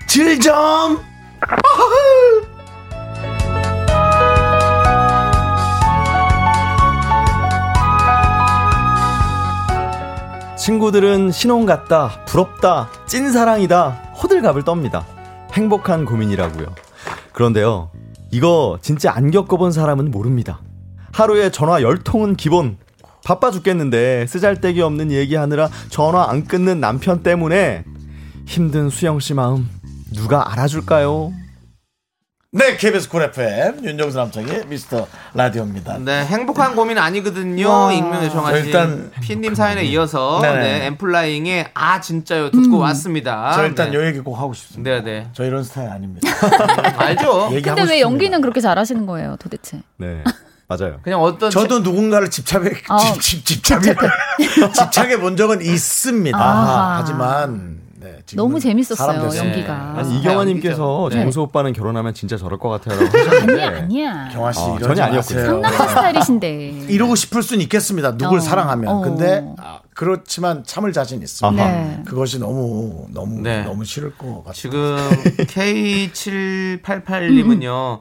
[0.05, 1.03] 질점
[10.55, 15.12] 친구들은 신혼 같다, 부럽다, 찐사랑이다, 호들갑을 떱니다.
[15.53, 16.75] 행복한 고민이라고요.
[17.31, 17.89] 그런데요,
[18.31, 20.59] 이거 진짜 안 겪어본 사람은 모릅니다.
[21.11, 22.77] 하루에 전화 10통은 기본.
[23.23, 27.85] 바빠 죽겠는데 쓰잘데기 없는 얘기하느라 전화 안 끊는 남편 때문에
[28.45, 29.69] 힘든 수영씨 마음
[30.13, 31.31] 누가 알아줄까요?
[32.55, 37.91] 네 KBS Cool FM 윤정수 남창희의 미스터 라디오입니다 네 행복한 고민 아니거든요 와.
[37.91, 40.59] 익명 요청하신 저 일단- 피님 사연에 이어서 네네.
[40.61, 43.97] 네, 엔플라잉의 아 진짜요 듣고 왔습니다 저 일단 네.
[43.97, 46.29] 요 얘기 꼭 하고 싶습니다 네 네 저 이런 스타일 아닙니다
[46.97, 47.99] 알죠 근데 왜 싶습니다.
[48.01, 49.81] 연기는 그렇게 잘하시는 거예요, 도대체?
[49.97, 50.23] 네,
[50.67, 50.99] 맞아요.
[51.01, 52.97] 그냥 어떤 저도 누군가를 집착해 어.
[52.99, 53.95] 집, 집, 집착해
[54.73, 56.37] 집착해 본 적은 있습니다.
[56.37, 56.97] 아하.
[56.99, 57.82] 하지만 네,
[58.35, 59.29] 너무 재밌었어요.
[59.37, 59.93] 연기가.
[59.97, 61.17] 아니 이경아님께서 네.
[61.21, 64.29] 정수 오빠는 결혼하면 진짜 저럴 것 같아요라고 하셨는데 아니야, 아니야.
[64.33, 65.39] 경화 씨 어, 이러지 전혀 아니었군요.
[65.39, 65.51] 마세요.
[65.61, 66.55] 상남자 스타일이신데.
[66.89, 68.17] 이러고 싶을 수는 있겠습니다.
[68.17, 68.41] 누굴 어.
[68.41, 68.87] 사랑하면.
[68.93, 69.01] 어.
[69.01, 71.65] 근데 아, 그렇지만 참을 자신 있습니다.
[71.65, 72.01] 네.
[72.05, 73.63] 그것이 너무 너무 네.
[73.63, 74.53] 너무 싫을 것 같아요.
[74.53, 74.97] 지금
[76.83, 77.99] K788님은요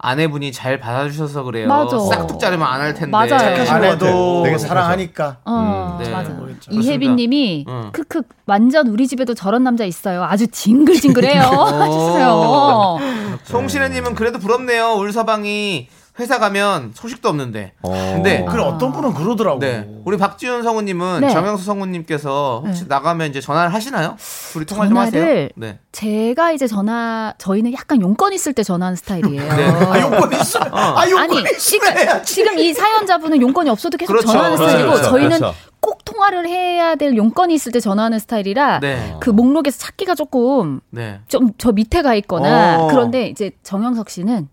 [0.00, 1.98] 아내분이 잘 받아주셔서 그래요 맞아.
[1.98, 3.64] 싹둑 자르면 안 할 텐데 맞아요.
[3.68, 5.38] 안 해도 되게 사랑하니까.
[5.44, 5.98] 어.
[6.00, 6.08] 네.
[6.10, 6.30] 맞아.
[6.70, 7.90] 이혜빈님이 응.
[7.92, 10.22] 크크 완전 우리 집에도 저런 남자 있어요.
[10.22, 11.42] 아주 징글징글해요.
[11.42, 12.98] 하셨어요.
[13.44, 14.92] 송신혜님은 그래도 부럽네요.
[14.94, 15.88] 울서방이
[16.18, 17.72] 회사 가면 소식도 없는데.
[17.82, 17.90] 어.
[18.14, 19.60] 근데 그래 어떤 분은 그러더라고.
[19.60, 19.88] 네.
[20.04, 21.30] 우리 박지훈 성우님은 네.
[21.30, 24.16] 정영수 성우님께서 혹시 나가면 이제 전화를 하시나요?
[24.52, 25.48] 둘이 통화 좀 전화를 하세요.
[25.54, 25.78] 네.
[25.92, 29.54] 제가 이제 전화 저희는 약간 용건 있을 때 전화하는 스타일이에요.
[29.54, 29.64] 네.
[29.64, 30.58] 아 용건 있어.
[30.72, 32.34] 아 용건 아니 지금 해야지.
[32.34, 34.28] 지금 이 사연자분은 용건이 없어도 계속 그렇죠.
[34.28, 35.54] 전화하는 그렇죠, 스타일이고 그렇죠, 저희는 그렇죠.
[35.80, 39.16] 꼭 통화를 해야 될 용건이 있을 때 전화하는 스타일이라 네.
[39.20, 41.20] 그 목록에서 찾기가 조금 네.
[41.28, 42.88] 좀저 밑에 가 있거나 어.
[42.88, 44.48] 그런데 이제 정영석 씨는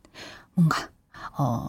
[0.53, 0.87] 뭔가
[1.37, 1.67] 어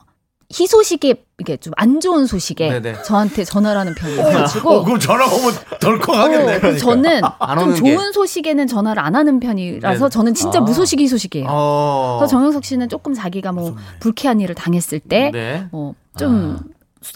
[0.52, 3.02] 희소식에 이게 좀 안 좋은 소식에 네네.
[3.02, 4.44] 저한테 전화를 하는 편이에요.
[4.64, 6.56] 어, 그럼 전화 오면 덜컥하겠네.
[6.56, 7.94] 어, 그래서 저는 안좀 오는 게.
[7.94, 10.08] 좋은 소식에는 전화를 안 하는 편이라서 네네.
[10.10, 11.46] 저는 진짜 무소식이 희소식이에요.
[11.50, 12.16] 어.
[12.20, 15.66] 그래서 정영석 씨는 조금 자기가 뭐 불쾌한 일을 당했을 때 네.
[15.72, 16.60] 뭐좀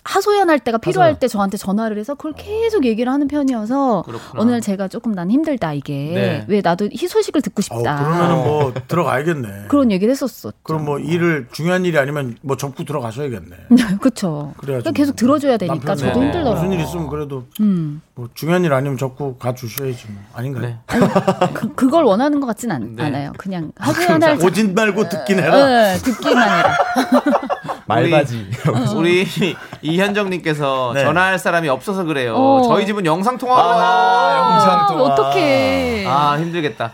[0.04, 4.42] 하소연할 때가 필요할 때 저한테 전화를 해서 그걸 계속 얘기를 하는 편이어서 그렇구나.
[4.42, 6.44] 오늘 제가 조금 난 힘들다 이게 네.
[6.48, 9.66] 왜 나도 희소식을 듣고 어, 싶다 그러면은 뭐 들어가야겠네.
[9.68, 10.52] 그런 얘기를 했었어.
[10.62, 13.56] 그럼 뭐 일을 중요한 일이 아니면 뭐 접고 들어가셔야겠네.
[14.00, 14.54] 그렇죠.
[14.58, 14.92] 그래야지.
[14.92, 16.26] 계속 들어줘야 되니까 저도 네.
[16.26, 16.54] 힘들더라고요.
[16.54, 18.00] 무슨 일 있으면 그래도 음.
[18.14, 20.22] 뭐 중요한 일 아니면 접고 가 주셔야지 뭐.
[20.34, 20.62] 아닌가요?
[20.62, 20.78] 네.
[21.54, 23.02] 그, 그걸 원하는 것 같진 않, 네.
[23.04, 23.32] 않아요.
[23.38, 25.66] 그냥 하소연할 자- 오진 말고 듣긴 해라.
[25.66, 26.76] 네, 듣기만 해라.
[27.94, 28.50] 말바지.
[28.96, 29.26] 우리
[29.82, 31.04] 이현정님께서 네.
[31.04, 32.34] 전화할 사람이 없어서 그래요.
[32.36, 32.62] 어.
[32.68, 35.12] 저희 집은 영상 통화가 아, 영상 통화.
[35.12, 36.06] 어떡해.
[36.06, 36.92] 아 힘들겠다.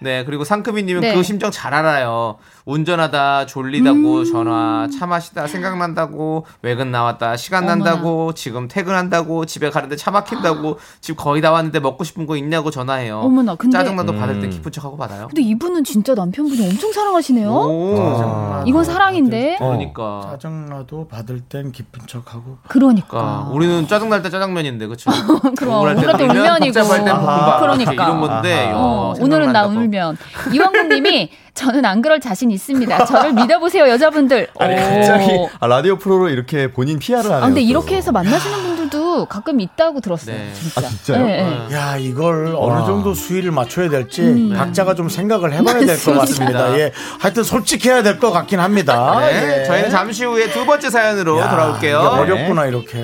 [0.00, 1.14] 네 그리고 상크비님은 네.
[1.14, 2.36] 그 심정 잘 알아요.
[2.66, 7.84] 운전하다 졸리다고 전화, 차 마시다 생각난다고 외근 나왔다 시간 어머나.
[7.84, 12.70] 난다고 지금 퇴근한다고 집에 가는데 차 막힌다고 집 거의 다 왔는데 먹고 싶은 거 있냐고
[12.70, 13.18] 전화해요.
[13.20, 14.50] 어머나, 근데- 짜증나도 받을 때 음.
[14.50, 15.26] 기쁜 척하고 받아요.
[15.28, 17.50] 근데 이분은 진짜 남편분이 엄청 사랑하시네요.
[17.50, 19.58] 오, 이건 사랑인데.
[19.60, 19.66] 어.
[19.66, 20.28] 그러니까.
[20.32, 23.06] 짜증나도 받을 땐 기쁜 척하고 그러니까.
[23.08, 25.10] 그러니까 우리는 짜증날 때 짜장면인데 그렇죠.
[25.56, 26.72] 그럼 우울할 때 울면, 울면이고.
[26.72, 27.92] 복잡할 땐 볶음밥 그러니까.
[27.92, 29.74] 이런 건데 어, 어, 오늘은 나 생각난다고.
[29.84, 30.16] 울면.
[30.52, 33.04] 이왕국님이 저는 안 그럴 자신 있습니다.
[33.06, 34.48] 저를 믿어보세요, 여자분들.
[34.58, 34.76] 아니 오.
[34.76, 35.30] 갑자기
[35.60, 37.36] 아, 라디오 프로로 이렇게 본인 PR을 하네요.
[37.36, 37.66] 아, 근데 또.
[37.66, 40.36] 이렇게 해서 만나시는 분들도 가끔 있다고 들었어요.
[40.36, 40.52] 네.
[40.52, 40.80] 진짜.
[40.80, 41.24] 아, 진짜요?
[41.26, 41.74] 네, 네.
[41.76, 44.54] 야 이걸 어느 정도 수위를 맞춰야 될지 음.
[44.56, 46.76] 각자가 좀 생각을 해봐야 될 것 같습니다.
[46.78, 49.18] 예, 하여튼 솔직해야 될 것 같긴 합니다.
[49.20, 49.64] 네, 예.
[49.64, 51.98] 저희는 잠시 후에 두 번째 사연으로 야, 돌아올게요.
[51.98, 52.98] 이게 어렵구나 이렇게.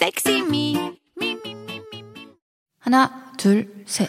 [0.00, 0.76] sexy me.
[2.80, 4.08] 하나, 둘, 셋.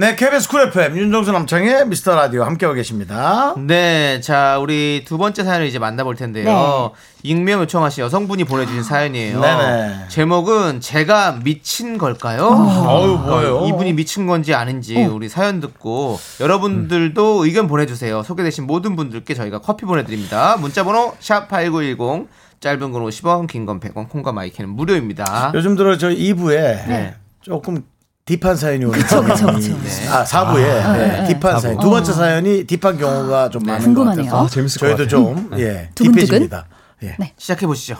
[0.00, 3.52] 네, KBS Cool FM 윤정수 남창희의 미스터 라디오 함께하고 계십니다.
[3.58, 6.92] 네, 자 우리 두 번째 사연을 이제 만나볼 텐데요.
[7.22, 9.38] 익명 요청하신 여성분이 보내주신 사연이에요.
[9.42, 10.04] 네네.
[10.08, 12.46] 제목은 제가 미친 걸까요?
[12.46, 13.58] 어우, 뭐예요?
[13.58, 18.22] 어, 이분이 미친 건지 아닌지 우리 사연 듣고 여러분들도 의견 보내주세요.
[18.22, 20.56] 소개되신 모든 분들께 저희가 커피 보내드립니다.
[20.58, 22.26] 문자번호 샵 #8910
[22.60, 25.52] 짧은 건 50원, 긴 건 100원, 콩과 마이크는 무료입니다.
[25.54, 26.56] 요즘 들어 저 2부에
[26.88, 27.14] 네.
[27.42, 27.82] 조금
[28.30, 29.76] 딥한 사연이 오는 그쵸, 그쵸, 그쵸.
[29.82, 30.08] 네.
[30.08, 30.56] 아, 4부에
[30.92, 31.78] 네, 딥한 사연.
[31.80, 34.24] 두 번째 사연이 딥한 경우가 좀 많은 것 궁금하네요.
[34.26, 35.34] 같아서 아, 재밌을 것 저희도 같아요.
[35.34, 36.26] 좀 예, 두근두근?
[36.26, 36.66] 딥해집니다.
[37.02, 37.16] 예.
[37.18, 37.32] 네.
[37.36, 37.96] 시작해 보시죠.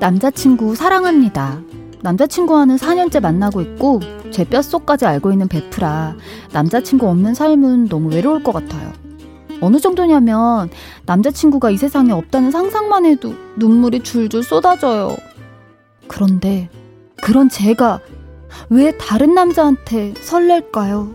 [0.00, 1.60] 남자친구 사랑합니다.
[2.02, 4.00] 남자친구와는 4년째 만나고 있고
[4.32, 6.16] 제 뼛속까지 알고 있는 베프라
[6.52, 8.92] 남자친구 없는 삶은 너무 외로울 것 같아요.
[9.62, 10.68] 어느 정도냐면
[11.06, 15.16] 남자친구가 이 세상에 없다는 상상만 해도 눈물이 줄줄 쏟아져요.
[16.08, 16.68] 그런데
[17.22, 18.00] 그런 제가
[18.68, 21.14] 왜 다른 남자한테 설렐까요?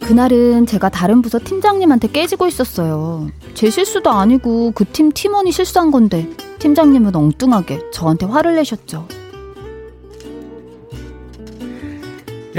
[0.00, 3.28] 그날은 제가 다른 부서 팀장님한테 깨지고 있었어요.
[3.52, 6.26] 제 실수도 아니고 그 팀 팀원이 실수한 건데
[6.60, 9.06] 팀장님은 엉뚱하게 저한테 화를 내셨죠.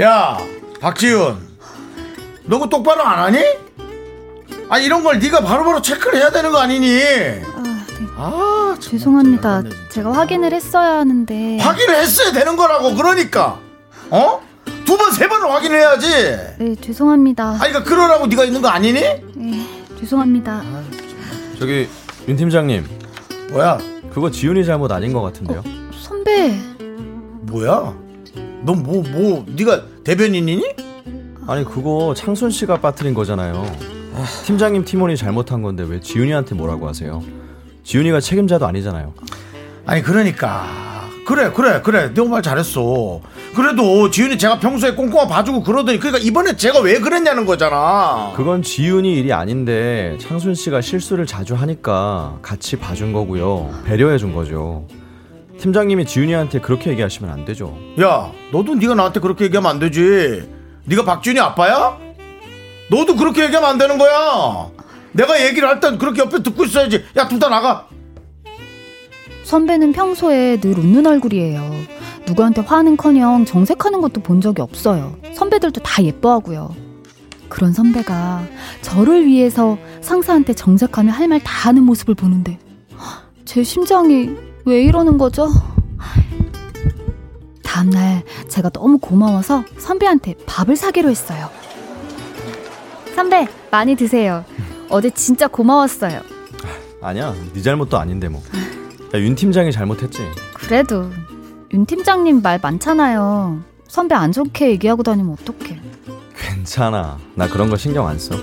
[0.00, 0.38] 야,
[0.80, 1.36] 박지윤.
[2.44, 3.38] 너그 똑바로 안 하니?
[4.68, 6.86] 아, 이런 걸 네가 바로바로 체크를 해야 되는 거 아니니?
[7.02, 8.06] 아, 네.
[8.16, 9.62] 아, 참 죄송합니다.
[9.62, 9.76] 진짜.
[9.90, 11.58] 제가 확인을 했어야 하는데.
[11.58, 13.58] 확인을 했어야 되는 거라고 그러니까.
[14.10, 14.40] 어?
[14.86, 16.08] 두 번, 세 번을 확인해야지.
[16.58, 17.50] 네, 죄송합니다.
[17.60, 19.00] 아니, 그러니까 그러라고 네가 있는 거 아니니?
[19.00, 19.66] 네,
[19.98, 20.62] 죄송합니다.
[21.58, 21.88] 저기
[22.26, 22.86] 윤 팀장님
[23.50, 23.78] 뭐야?
[24.14, 25.62] 그거 지훈이 잘못 아닌 것 같은데요.
[26.00, 26.58] 선배.
[27.42, 27.94] 뭐야?
[28.62, 30.62] 너 뭐, 뭐, 네가 대변인이니?
[31.46, 33.64] 아니 그거 창순 씨가 빠뜨린 거잖아요.
[34.44, 37.22] 팀장님 팀원이 잘못한 건데 왜 지훈이한테 뭐라고 하세요?
[37.84, 39.14] 지훈이가 책임자도 아니잖아요.
[39.86, 40.66] 아니 그러니까
[41.26, 43.20] 그래 그래 그래 너 말 잘했어
[43.56, 49.14] 그래도 지훈이 제가 평소에 꼼꼼히 봐주고 그러더니 그러니까 이번에 제가 왜 그랬냐는 거잖아 그건 지훈이
[49.14, 53.70] 일이 아닌데 창순 씨가 실수를 자주 하니까 같이 봐준 거고요.
[53.84, 54.86] 배려해 준 거죠.
[55.60, 57.76] 팀장님이 지훈이한테 그렇게 얘기하시면 안 되죠.
[58.00, 60.48] 야 너도 네가 나한테 그렇게 얘기하면 안 되지
[60.86, 61.98] 네가 박지훈이 아빠야?
[62.90, 64.68] 너도 그렇게 얘기하면 안 되는 거야
[65.12, 67.86] 내가 얘기를 할 땐 그렇게 옆에 듣고 있어야지 야 둘 다 나가
[69.44, 71.72] 선배는 평소에 늘 웃는 얼굴이에요.
[72.26, 75.16] 누구한테 화는커녕 정색하는 것도 본 적이 없어요.
[75.34, 76.74] 선배들도 다 예뻐하고요.
[77.48, 78.44] 그런 선배가
[78.82, 82.58] 저를 위해서 상사한테 정색하며 할 말 다 하는 모습을 보는데
[83.44, 84.30] 제 심장이
[84.64, 85.48] 왜 이러는 거죠?
[87.62, 91.48] 다음날 제가 너무 고마워서 선배한테 밥을 사기로 했어요.
[93.14, 94.44] 선배 많이 드세요.
[94.88, 96.20] 어제 진짜 고마웠어요.
[97.00, 98.42] 아니야, 네 잘못도 아닌데 뭐.
[99.14, 100.20] 야, 윤 팀장이 잘못했지.
[100.54, 101.10] 그래도
[101.72, 103.60] 윤 팀장님 말 많잖아요.
[103.88, 105.80] 선배 안 좋게 얘기하고 다니면 어떡해.
[106.36, 107.18] 괜찮아.
[107.34, 108.36] 나 그런 거 신경 안 써.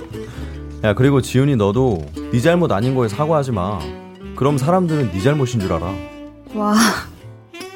[0.84, 3.78] 야, 그리고 지훈이 너도 네 잘못 아닌 거에 사과하지 마.
[4.38, 5.92] 그럼 사람들은 네 잘못인 줄 알아.
[6.54, 6.76] 와,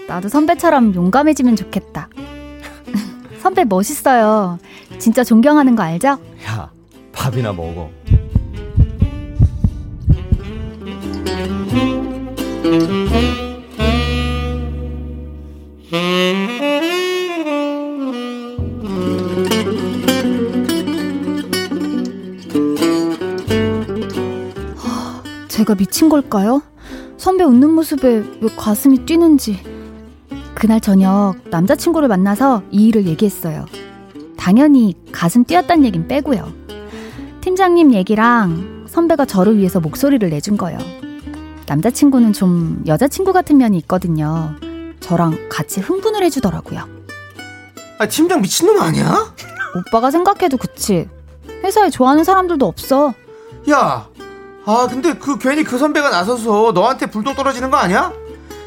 [0.06, 2.08] 나도 선배처럼 용감해지면 좋겠다.
[3.40, 4.60] 선배 멋있어요.
[5.00, 6.18] 진짜 존경하는 거 알죠?
[6.46, 6.70] 야,
[7.12, 7.90] 밥이나 먹어.
[25.72, 26.62] 제가 미친 걸까요?
[27.16, 29.62] 선배 웃는 모습에 왜 가슴이 뛰는지.
[30.54, 33.64] 그날 저녁 남자친구를 만나서 이 일을 얘기했어요.
[34.36, 36.52] 당연히 가슴 뛰었단 얘긴 빼고요.
[37.40, 40.78] 팀장님 얘기랑 선배가 저를 위해서 목소리를 내준 거예요.
[41.66, 44.54] 남자친구는 좀 여자친구 같은 면이 있거든요.
[45.00, 46.86] 저랑 같이 흥분을 해주더라고요.
[47.98, 49.34] 아, 팀장 미친놈 아니야?
[49.76, 51.08] 오빠가 생각해도 그치.
[51.64, 53.14] 회사에 좋아하는 사람들도 없어.
[53.70, 54.08] 야,
[54.64, 58.12] 아, 근데 그 괜히 그 선배가 나서서 너한테 불도 떨어지는 거 아니야?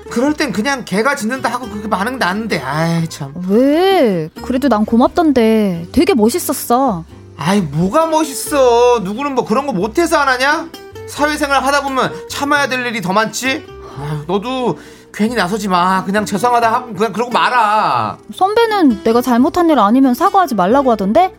[0.10, 3.34] 그럴 땐 그냥 개가 짖는다 하고 그게 반응 나는데, 아이, 참.
[3.50, 4.30] 왜?
[4.44, 5.88] 그래도 난 고맙던데.
[5.92, 7.04] 되게 멋있었어.
[7.38, 9.00] 아이, 뭐가 멋있어.
[9.04, 10.70] 누구는 뭐 그런 거 못해서 안 하냐?
[11.08, 13.66] 사회생활 하다 보면 참아야 될 일이 더 많지?
[13.98, 14.78] 아유, 너도
[15.14, 16.04] 괜히 나서지 마.
[16.04, 18.18] 그냥 죄송하다 하고 그냥 그러고 말아.
[18.34, 21.34] 선배는 내가 잘못한 일 아니면 사과하지 말라고 하던데?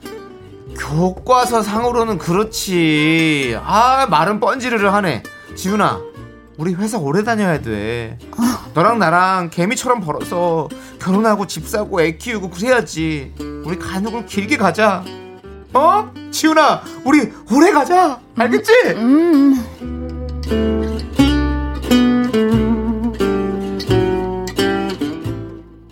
[0.79, 3.59] 교과서 상으로는 그렇지.
[3.63, 5.23] 아, 말은 뻔지르르 하네.
[5.55, 6.01] 지훈아,
[6.59, 8.19] 우리 회사 오래 다녀야 돼.
[8.75, 10.69] 너랑 나랑 개미처럼 벌어서
[11.01, 13.35] 결혼하고 집 사고 애 키우고 그래야지.
[13.65, 15.05] 우리 간혹을 길게 가자.
[15.73, 16.11] 어?
[16.31, 18.21] 지훈아, 우리 오래 가자.
[18.37, 18.73] 알겠지?
[18.97, 19.65] 음.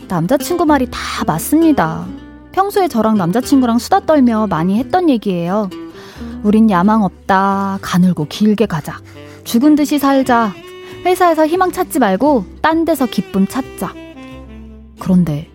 [0.09, 2.07] 남자친구 말이 다 맞습니다.
[2.55, 5.69] 평소에 저랑 남자친구랑 수다 떨며 많이 했던 얘기예요.
[6.45, 7.81] 우린 야망 없다.
[7.83, 8.99] 가늘고 길게 가자.
[9.43, 10.53] 죽은 듯이 살자.
[11.05, 13.93] 회사에서 희망 찾지 말고 딴 데서 기쁨 찾자.
[15.01, 15.49] 그런데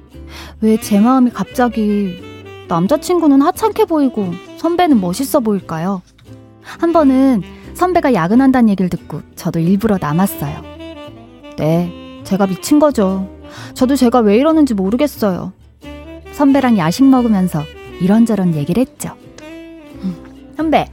[0.60, 2.22] 왜 제 마음이 갑자기
[2.68, 6.02] 남자친구는 하찮게 보이고 선배는 멋있어 보일까요?
[6.62, 7.42] 한 번은
[7.76, 10.62] 선배가 야근한다는 얘기를 듣고 저도 일부러 남았어요.
[11.58, 13.30] 네, 제가 미친 거죠.
[13.74, 15.54] 저도 제가 왜 이러는지 모르겠어요.
[16.40, 17.66] 선배랑 야식 먹으면서
[18.00, 19.10] 이런저런 얘기를 했죠.
[19.42, 20.90] 음, 선배,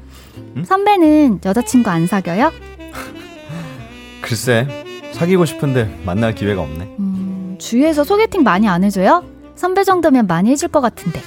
[0.64, 2.51] 선배는 여자친구 안 사겨요?
[4.20, 4.66] 글쎄,
[5.12, 6.97] 사귀고 싶은데 만날 기회가 없네.
[6.99, 9.22] 음, 주위에서 소개팅 많이 안 해줘요?
[9.55, 11.20] 선배 정도면 많이 해줄 것 같은데.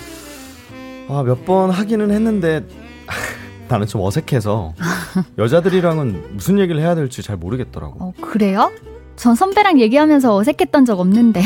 [1.07, 2.65] 아, 몇 번 하기는 했는데
[3.69, 4.73] 나는 좀 어색해서
[5.39, 8.03] 여자들이랑은 무슨 얘기를 해야 될지 잘 모르겠더라고.
[8.03, 8.69] 어, 그래요?
[9.15, 11.41] 전 선배랑 얘기하면서 어색했던 적 없는데.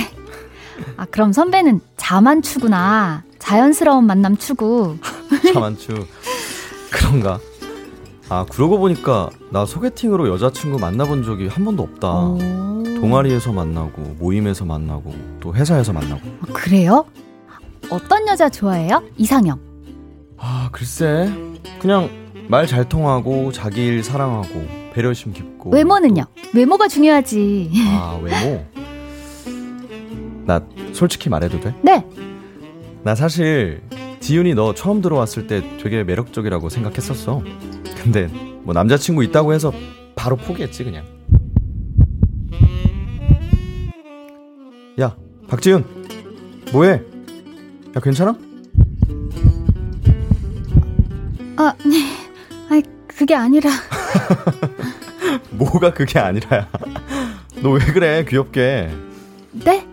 [0.97, 3.24] 아, 그럼 선배는 자만추구나.
[3.39, 4.97] 자연스러운 만남 추구.
[5.53, 6.05] 자만추.
[6.91, 7.39] 그런가?
[8.30, 12.09] 아, 그러고 보니까 나 소개팅으로 여자친구 만나본 적이 한 번도 없다.
[12.09, 12.39] 오.
[13.01, 16.21] 동아리에서 만나고, 모임에서 만나고, 또 회사에서 만나고.
[16.26, 17.05] 어, 그래요?
[17.89, 19.03] 어떤 여자 좋아해요?
[19.17, 19.59] 이상형.
[20.38, 21.30] 아, 글쎄.
[21.80, 22.09] 그냥
[22.47, 25.71] 말 잘 통하고, 자기 일 사랑하고, 배려심 깊고.
[25.71, 26.24] 외모는요?
[26.53, 27.71] 외모가 중요하지.
[27.89, 28.65] 아, 외모?
[30.45, 30.61] 나
[30.93, 31.73] 솔직히 말해도 돼?
[31.81, 32.05] 네.
[33.03, 33.81] 나 사실
[34.19, 37.41] 지윤이 너 처음 들어왔을 때 되게 매력적이라고 생각했었어.
[38.01, 38.27] 근데
[38.63, 39.71] 뭐 남자친구 있다고 해서
[40.15, 41.03] 바로 포기했지 그냥.
[45.01, 45.15] 야,
[45.47, 45.83] 박지윤.
[46.71, 46.91] 뭐해?
[47.95, 48.35] 야, 괜찮아?
[51.57, 52.15] 아, 네.
[52.69, 53.69] 아이, 그게 아니라.
[55.51, 56.67] 뭐가 그게 아니라야.
[57.61, 58.89] 너 왜 그래, 귀엽게.
[59.51, 59.87] 네?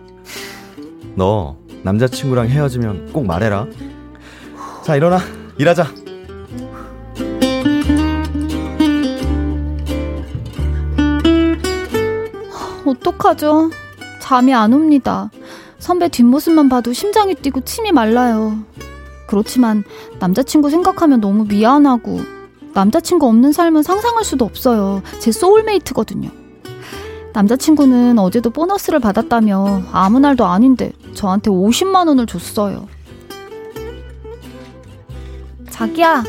[1.15, 3.67] 너 남자친구랑 헤어지면 꼭 말해라.
[4.83, 5.19] 자, 일어나.
[5.57, 5.87] 일하자.
[12.85, 13.69] 어떡하죠?
[14.19, 15.29] 잠이 안 옵니다.
[15.79, 18.59] 선배 뒷모습만 봐도 심장이 뛰고 침이 말라요.
[19.27, 19.83] 그렇지만
[20.19, 22.19] 남자친구 생각하면 너무 미안하고
[22.73, 25.01] 남자친구 없는 삶은 상상할 수도 없어요.
[25.19, 26.29] 제 소울메이트거든요.
[27.33, 32.87] 남자친구는 어제도 보너스를 받았다며 아무 날도 아닌데 저한테 50만 원을 줬어요.
[35.69, 36.23] 자기야,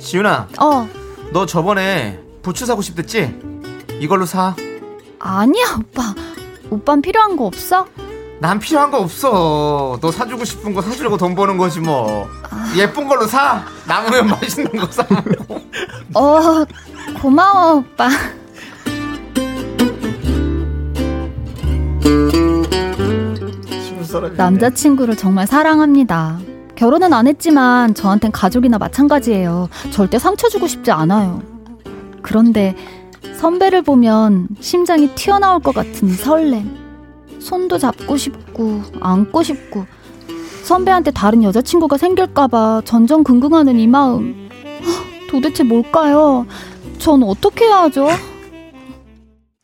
[0.00, 0.88] 지윤아, 어,
[1.32, 3.38] 너 저번에 부추 사고 싶댔지?
[4.00, 4.54] 이걸로 사.
[5.18, 6.14] 아니야, 오빠.
[6.70, 7.86] 오빤 필요한 거 없어?
[8.40, 9.98] 난 필요한 거 없어.
[10.00, 12.28] 너 사주고 싶은 거 사주려고 돈 버는 거지 뭐.
[12.76, 13.64] 예쁜 걸로 사.
[13.86, 15.02] 남으면 맛있는 거 사.
[16.14, 16.64] 어,
[17.20, 18.08] 고마워, 오빠.
[24.36, 26.38] 남자친구를 정말 사랑합니다.
[26.74, 29.68] 결혼은 안 했지만 저한텐 가족이나 마찬가지예요.
[29.90, 31.42] 절대 상처 주고 싶지 않아요.
[32.22, 32.74] 그런데
[33.36, 36.76] 선배를 보면 심장이 튀어나올 것 같은 이 설렘.
[37.40, 39.86] 손도 잡고 싶고, 안고 싶고,
[40.64, 44.48] 선배한테 다른 여자친구가 생길까봐 전전긍긍하는 이 마음.
[44.84, 46.46] 헉, 도대체 뭘까요?
[46.98, 48.08] 전 어떻게 해야 하죠?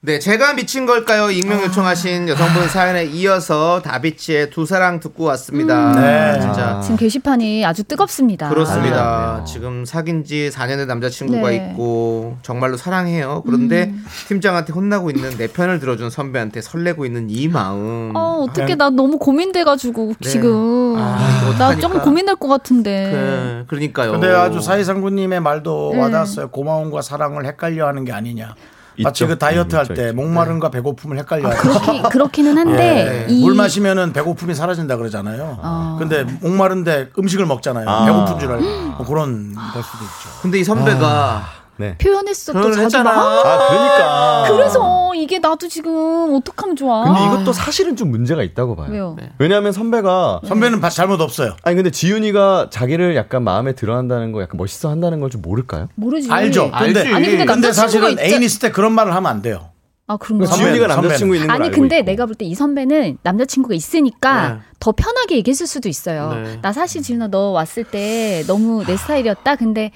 [0.06, 1.30] 네, 제가 미친 걸까요?
[1.30, 5.92] 익명 요청하신 여성분 사연에 이어서 다비치의 두 사랑 듣고 왔습니다.
[5.92, 6.02] 음.
[6.02, 6.40] 네.
[6.42, 6.78] 진짜.
[6.82, 8.50] 지금 게시판이 아주 뜨겁습니다.
[8.50, 9.42] 그렇습니다.
[9.46, 11.56] 지금 사귄 지 4년의 남자친구가 네.
[11.56, 13.44] 있고 정말로 사랑해요.
[13.46, 14.04] 그런데 음.
[14.28, 18.12] 팀장한테 혼나고 있는 내 편을 들어준 선배한테 설레고 있는 이 마음.
[18.14, 20.28] 어, 어떻게 나 너무 고민돼가지고 네.
[20.28, 21.74] 지금 아, 이거 나.
[21.76, 23.10] 조금 고민될 것 같은데.
[23.10, 24.12] 그, 그러니까요.
[24.12, 26.00] 근데 아주 사이상구님의 말도 네.
[26.02, 26.48] 와닿았어요.
[26.48, 28.54] 고마움과 사랑을 헷갈려 하는 게 아니냐.
[29.02, 29.26] 마치.
[29.26, 30.14] 그 다이어트 음, 할 있죠, 때 있죠.
[30.16, 31.68] 목마름과 배고픔을 헷갈려 하듯이.
[31.68, 35.58] 그렇기, 그렇기는 한데 예, 이물 마시면은 배고픔이 사라진다 그러잖아요.
[35.60, 35.96] 어.
[35.98, 37.88] 근데 목마른데 음식을 먹잖아요.
[37.88, 38.04] 아.
[38.04, 38.64] 배고픈 줄 알고
[38.98, 40.28] 뭐 그런 걸 수도 있죠.
[40.42, 41.42] 근데 이 선배가
[41.76, 41.96] 네.
[41.98, 43.12] 표현했어 또 자기 했잖아.
[43.12, 43.46] 막.
[43.46, 44.44] 아, 그러니까.
[44.50, 47.04] 그래서 이게 나도 지금 어떡하면 좋아?
[47.04, 48.88] 근데 이것도 사실은 좀 문제가 있다고 봐요.
[48.90, 49.16] 왜요?
[49.18, 49.30] 네.
[49.38, 51.56] 왜냐하면 선배가 선배는 바- 잘못 없어요.
[51.64, 55.88] 아니 근데 지윤이가 자기를 약간 마음에 들어한다는 거 약간 멋있어 한다는 걸 좀 모를까요?
[55.96, 56.30] 모르지.
[56.30, 56.70] 알죠.
[56.70, 57.14] 근데, 알지.
[57.14, 59.70] 아니, 근데 근데 사실은 있자- 애인 있을 때 그런 말을 하면 안 돼요.
[60.06, 60.44] 아 그런가?
[60.46, 60.86] 지윤이가.
[60.86, 62.04] 남자친구 있는 걸 아니 알고 근데 있고.
[62.04, 64.58] 내가 볼 때 이 선배는 남자친구가 있으니까 네.
[64.78, 66.34] 더 편하게 얘기했을 수도 있어요.
[66.34, 66.58] 네.
[66.60, 69.56] 나 사실 지훈아 너 왔을 때 너무 내 스타일이었다.
[69.56, 69.90] 근데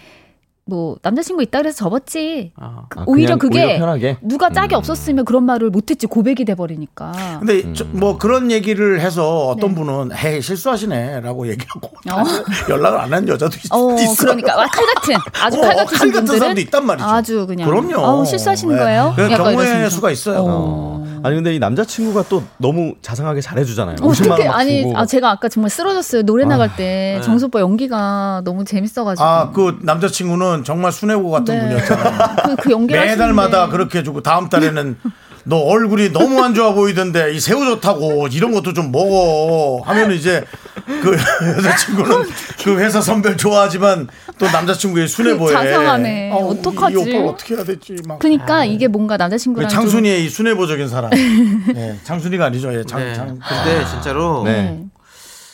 [0.68, 2.52] 뭐 남자친구 있다 그래서 접었지.
[2.56, 2.82] 아.
[2.90, 4.18] 그 아, 오히려 그냥 그게 오히려 편하게?
[4.20, 4.78] 누가 짝이 음.
[4.78, 7.38] 없었으면 그런 말을 못했지 고백이 돼버리니까.
[7.38, 9.76] 근데 저- 뭐 그런 얘기를 해서 어떤 네.
[9.76, 12.22] 분은 헤이 실수하시네라고 얘기하고 어.
[12.68, 14.14] 연락을 안 한 여자도 있, 어, 있어요.
[14.18, 17.08] 그러니까 아, 칼 같은 아주 어, 칼 같은 칼 같은 사람도 있단 말이죠.
[17.08, 18.04] 아주 그냥 그럼요.
[18.04, 18.80] 아우, 실수하시는 네.
[18.82, 19.14] 거예요?
[19.16, 19.90] 그 약간 경우의.
[19.90, 20.44] 수가 있어요.
[20.46, 20.98] 어.
[21.24, 23.96] 아니 근데 이 남자친구가 또 너무 자상하게 잘해주잖아요.
[23.96, 24.96] 50만 어떻게 아니 주고.
[24.98, 27.20] 아 제가 아까 정말 쓰러졌어요 노래 나갈 때 네.
[27.22, 31.60] 정수 오빠 연기가 너무 재밌어가지고 아, 그 남자친구는 정말 순애고 같은 네.
[31.60, 32.56] 분이었잖아요.
[32.62, 33.68] 그, 그 매달마다.
[33.68, 34.96] 그렇게 해주고 다음 달에는
[35.44, 40.44] 너 얼굴이 너무 안 좋아 보이던데 이 새우 좋다고 이런 것도 좀 먹어 하면 이제
[40.84, 41.16] 그
[41.56, 42.28] 여자친구는
[42.64, 45.52] 그 회사 선배를 좋아하지만 또 남자친구의 순애 그 보여.
[45.52, 46.32] 자상하네.
[46.32, 46.94] 어떡하지?
[46.94, 48.18] 이 오빠 어떻게 해야 될지 막.
[48.18, 51.10] 그러니까 이게 뭔가 그 남자친구랑 창순이의 이 순애보적인 사람.
[51.10, 52.74] 네, 창순이가 아니죠.
[52.74, 53.14] 예, 장, 네.
[53.14, 53.38] 장.
[53.38, 54.62] 근데 진짜로 좀, 네.
[54.62, 54.84] 네.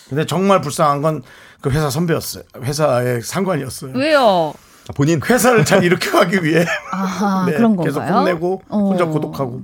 [0.09, 1.23] 근데 정말 불쌍한 건
[1.65, 2.43] 그 회사 선배였어요.
[2.63, 3.93] 회사의 상관이었어요.
[3.95, 4.53] 왜요?
[4.89, 8.18] 아, 본인 회사를 잘 이렇게 가기 위해 아 네, 그런 계속 건가요?
[8.20, 9.09] 혼내고 혼자 어.
[9.09, 9.62] 고독하고.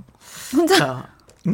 [0.55, 1.03] 혼자 자,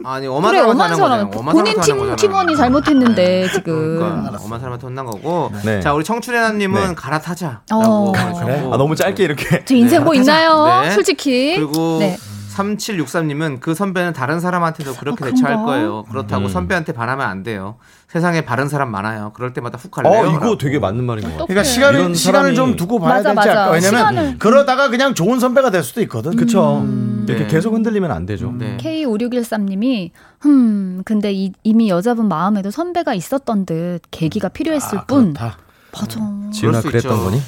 [0.03, 1.53] 아니 엄한 그래 사람한테 엄한 하는 사람 거잖아요.
[1.53, 2.15] 본인 팀.
[2.15, 5.51] 팀원이 잘못했는데 지금 그러니까 엄한 사람한테 혼난 거고.
[5.63, 5.79] 네.
[5.81, 6.95] 자 우리 청춘해나님은 네.
[6.95, 7.61] 갈아타자.
[7.71, 8.11] 어.
[8.15, 8.59] 라고 그래?
[8.71, 10.39] 아 너무 짧게 이렇게 저 인생 뭐 갈아타자.
[10.41, 10.81] 있나요?
[10.81, 10.91] 네.
[10.91, 12.17] 솔직히 그리고 네.
[12.57, 15.57] 3763님은 그 선배는 다른 사람한테도 그렇게 아, 대처할?
[15.57, 16.03] 거예요.
[16.09, 16.49] 그렇다고 음.
[16.49, 17.75] 선배한테 반하면 안 돼요.
[18.07, 19.31] 세상에 바른 사람 많아요.
[19.35, 20.13] 그럴 때마다 훅 갈래요.
[20.13, 20.57] 어 이거 라고.
[20.57, 21.45] 되게 맞는 말인 것 같아요.
[21.47, 23.49] 그러니까 시간을 시간을 좀 두고 봐야 맞아, 되지.
[23.49, 23.71] 않을까?
[23.71, 26.35] 왜냐면 시간을- 그러다가 그냥 좋은 선배가 될 수도 있거든.
[26.35, 26.85] 그쵸.
[27.27, 27.47] 이렇게 네.
[27.47, 28.53] 계속 흔들리면 안 되죠.
[28.57, 28.77] 네.
[28.77, 35.57] K5613님이 흠 근데 이, 이미 여자분 마음에도 선배가 있었던 듯 계기가 필요했을 아, 뿐 그렇다.
[35.91, 37.23] 맞아 수 그랬던 있죠.
[37.25, 37.41] 거니?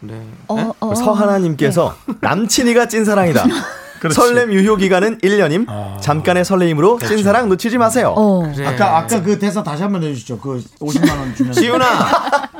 [0.00, 0.26] 네.
[0.48, 0.72] 어, 네?
[0.80, 3.44] 어, 서하나님께서 남친이가 찐사랑이다.
[4.10, 5.66] 설렘 유효 기간은 1년임.
[6.00, 8.14] 잠깐의 설레임으로 찐사랑 놓치지 마세요.
[8.16, 8.50] 어.
[8.54, 8.66] 그래.
[8.66, 10.38] 아까 아까 그 대사 다시 한 번 해주시죠.
[10.38, 11.52] 그 50만 원 주면.
[11.52, 11.84] 지훈아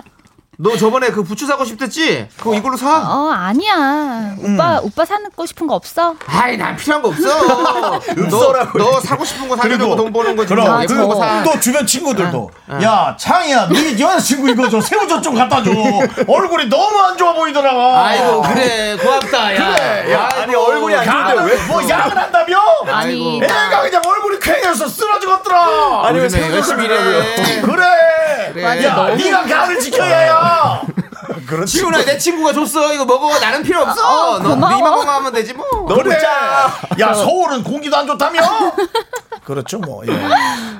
[0.62, 2.28] 너 저번에 그 부추 사고 싶댔지?
[2.36, 2.98] 그거 이걸로 사.
[2.98, 4.34] 어, 아니야.
[4.38, 4.84] 오빠, 음.
[4.84, 6.14] 오빠 사고 싶은 거 없어?
[6.26, 8.00] 아이, 난 필요한 거 없어.
[8.28, 10.48] 너, 너 사고 싶은 거 사려고 돈 버는 거지.
[10.50, 10.82] 그럼 뭐.
[10.82, 11.42] 예쁜 거 사.
[11.42, 12.50] 또 주변 친구들도
[12.82, 15.70] 야 창이야 네 여자친구 이거 저 새우젓 좀 갖다 줘
[16.28, 18.96] 얼굴이 너무 안 좋아 보이더라 아이고, 그래.
[18.98, 19.74] 고맙다, 야.
[19.74, 21.66] 그래 야 아니, 얼굴이 안 좋은데 왜?
[21.68, 22.56] 뭐 야근 한다며
[22.92, 23.40] 아니.
[23.42, 26.96] 애가 그냥 얼굴이 쾌해서 쓰러지겠더라 아니 왜 새우젓 열심히 일해.
[27.62, 27.84] 그래
[28.52, 28.84] 그래.
[28.84, 30.82] 야 네가 간을 지켜야 야
[31.46, 32.92] 그렇지 지훈아, 내 친구가 줬어.
[32.94, 33.38] 이거 먹어.
[33.38, 34.38] 나는 필요 없어.
[34.40, 34.76] 너 고마워.
[34.76, 35.64] 니만 먹으면 되지 뭐.
[35.86, 36.16] 그래
[37.00, 38.40] 야 서울은 공기도 안 좋다며
[39.44, 40.12] 그렇죠 뭐 예.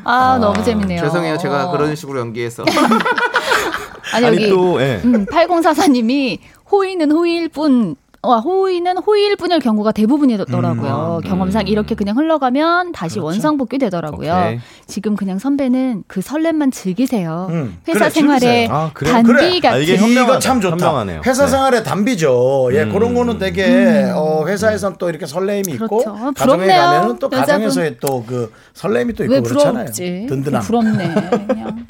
[0.05, 1.01] 아, 너무 재밌네요.
[1.03, 1.39] 죄송해요.
[1.39, 2.65] 제가 그런 식으로 연기해서.
[4.15, 5.01] 아니, 아니 여기 또 예.
[5.05, 6.39] 음, 8044님이
[6.71, 7.97] 호의는 호의일 뿐.
[8.23, 11.23] 와, 호의는 호의일 뿐일 경우가 대부분이더라고요.
[11.25, 14.31] 경험상 이렇게 그냥 흘러가면 다시 원상복귀 되더라고요.
[14.33, 14.61] 오케이.
[14.87, 17.47] 지금 그냥 선배는 그 설렘만 즐기세요.
[17.49, 18.69] 음, 회사 그래, 생활에.
[18.71, 19.11] 아, 그래?
[19.11, 19.61] 단비 그래.
[19.61, 20.33] 같은 아, 이게 현명하다.
[20.33, 20.73] 이거 참 좋다.
[20.77, 21.23] 현명하네요.
[21.27, 21.51] 회사 네.
[21.51, 22.69] 생활의 단비죠.
[22.75, 26.11] 예, 그런 거는 되게 어, 회사에선 또 이렇게 설렘이 있고 그렇죠.
[26.11, 26.81] 아, 가정에 부럽네요.
[26.83, 27.41] 가면은 또 여자분.
[27.41, 29.85] 가정에서의 또 그 설렘이 또 있고 왜 그렇잖아요.
[29.87, 30.27] 부럽지?
[30.29, 30.63] 든든함.
[30.63, 31.15] 부럽네.
[31.49, 31.87] 그냥.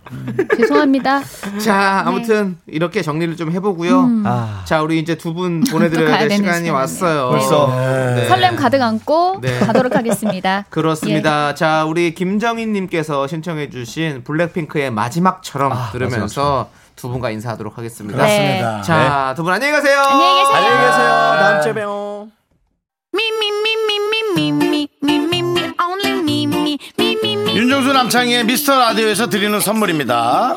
[0.56, 1.22] 죄송합니다.
[1.58, 4.22] 자, 아무튼 이렇게 정리를 좀 해보고요.
[4.24, 4.62] 아.
[4.64, 6.74] 자, 우리 이제 두분또 보내드려야 가야 되는 시간이 시간이네요.
[6.74, 7.30] 왔어요.
[7.30, 7.66] 벌써
[8.14, 8.28] 네.
[8.28, 9.58] 설렘 가득 안고 네.
[9.60, 10.64] 가도록 하겠습니다.
[10.70, 11.50] 그렇습니다.
[11.50, 11.54] 예.
[11.54, 16.66] 자, 우리 김정인님께서 신청해주신 블랙핑크의 마지막처럼 아, 들으면서 마지막처럼.
[16.96, 18.16] 두 분과 인사하도록 하겠습니다.
[18.18, 18.76] 그렇습니다.
[18.78, 18.82] 네.
[18.82, 19.98] 자, 두 분 안녕히 가세요.
[20.00, 20.54] 안녕히 계세요.
[20.54, 21.36] 안녕히 계세요.
[21.40, 22.28] 다음 주에 봬요.
[27.54, 30.56] 윤정수 남창희의 미스터 라디오에서 드리는 선물입니다.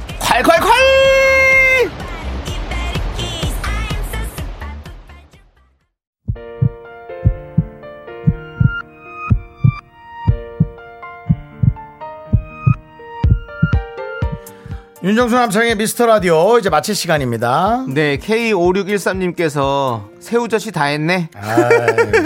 [0.21, 0.69] 快快快！
[15.03, 17.85] 윤정수 남창의 미스터 라디오 이제 마칠 시간입니다.
[17.87, 21.27] 네, K5613님께서 새우젓이 다 했네.
[21.35, 21.69] 아,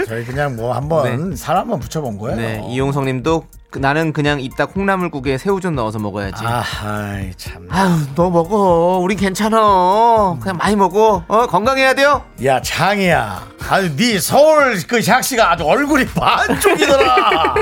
[0.06, 2.36] 저희 그냥 뭐 한번 살 한번 붙여본 거예요.
[2.36, 6.44] 네, 이용성 님도 그- 나는 그냥 이따 콩나물국에 새우젓 넣어서 먹어야지.
[6.44, 7.66] 아, 아이, 참.
[7.70, 8.98] 아유, 너 먹어.
[9.02, 10.36] 우린 괜찮아.
[10.42, 11.24] 그냥 많이 먹어.
[11.28, 12.24] 어, 건강해야 돼요.
[12.44, 13.42] 야, 장이야.
[13.70, 17.54] 아주 네 서울 그 샥씨가 아주 얼굴이 반쪽이더라.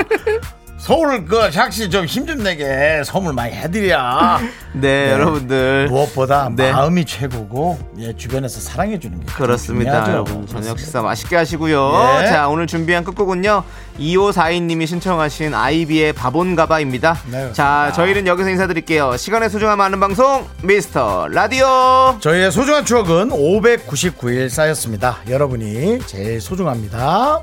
[0.85, 4.37] 서울 그 샥씨 좀힘 좀 내게 선물 많이 해드려.
[4.73, 5.87] 네, 여러분들.
[5.89, 6.71] 무엇보다 네.
[6.71, 10.07] 마음이 최고고 예, 주변에서 사랑해 주는 게 그렇습니다.
[10.07, 10.45] 여러분.
[10.45, 10.77] 저녁.
[10.77, 12.19] 식사 맛있게 하시고요.
[12.21, 12.27] 예.
[12.27, 13.63] 자, 오늘 준비한 끝곡은요.
[13.99, 17.17] 2542님이 신청하신 아이비의 바본가바입니다.
[17.31, 17.51] 네.
[17.53, 19.17] 자, 저희는 여기서 인사드릴게요.
[19.17, 22.15] 시간의 소중함 아는 방송, 미스터 라디오.
[22.19, 25.17] 저희의 소중한 추억은 599일 쌓였습니다.
[25.27, 27.41] 여러분이 제일 소중합니다.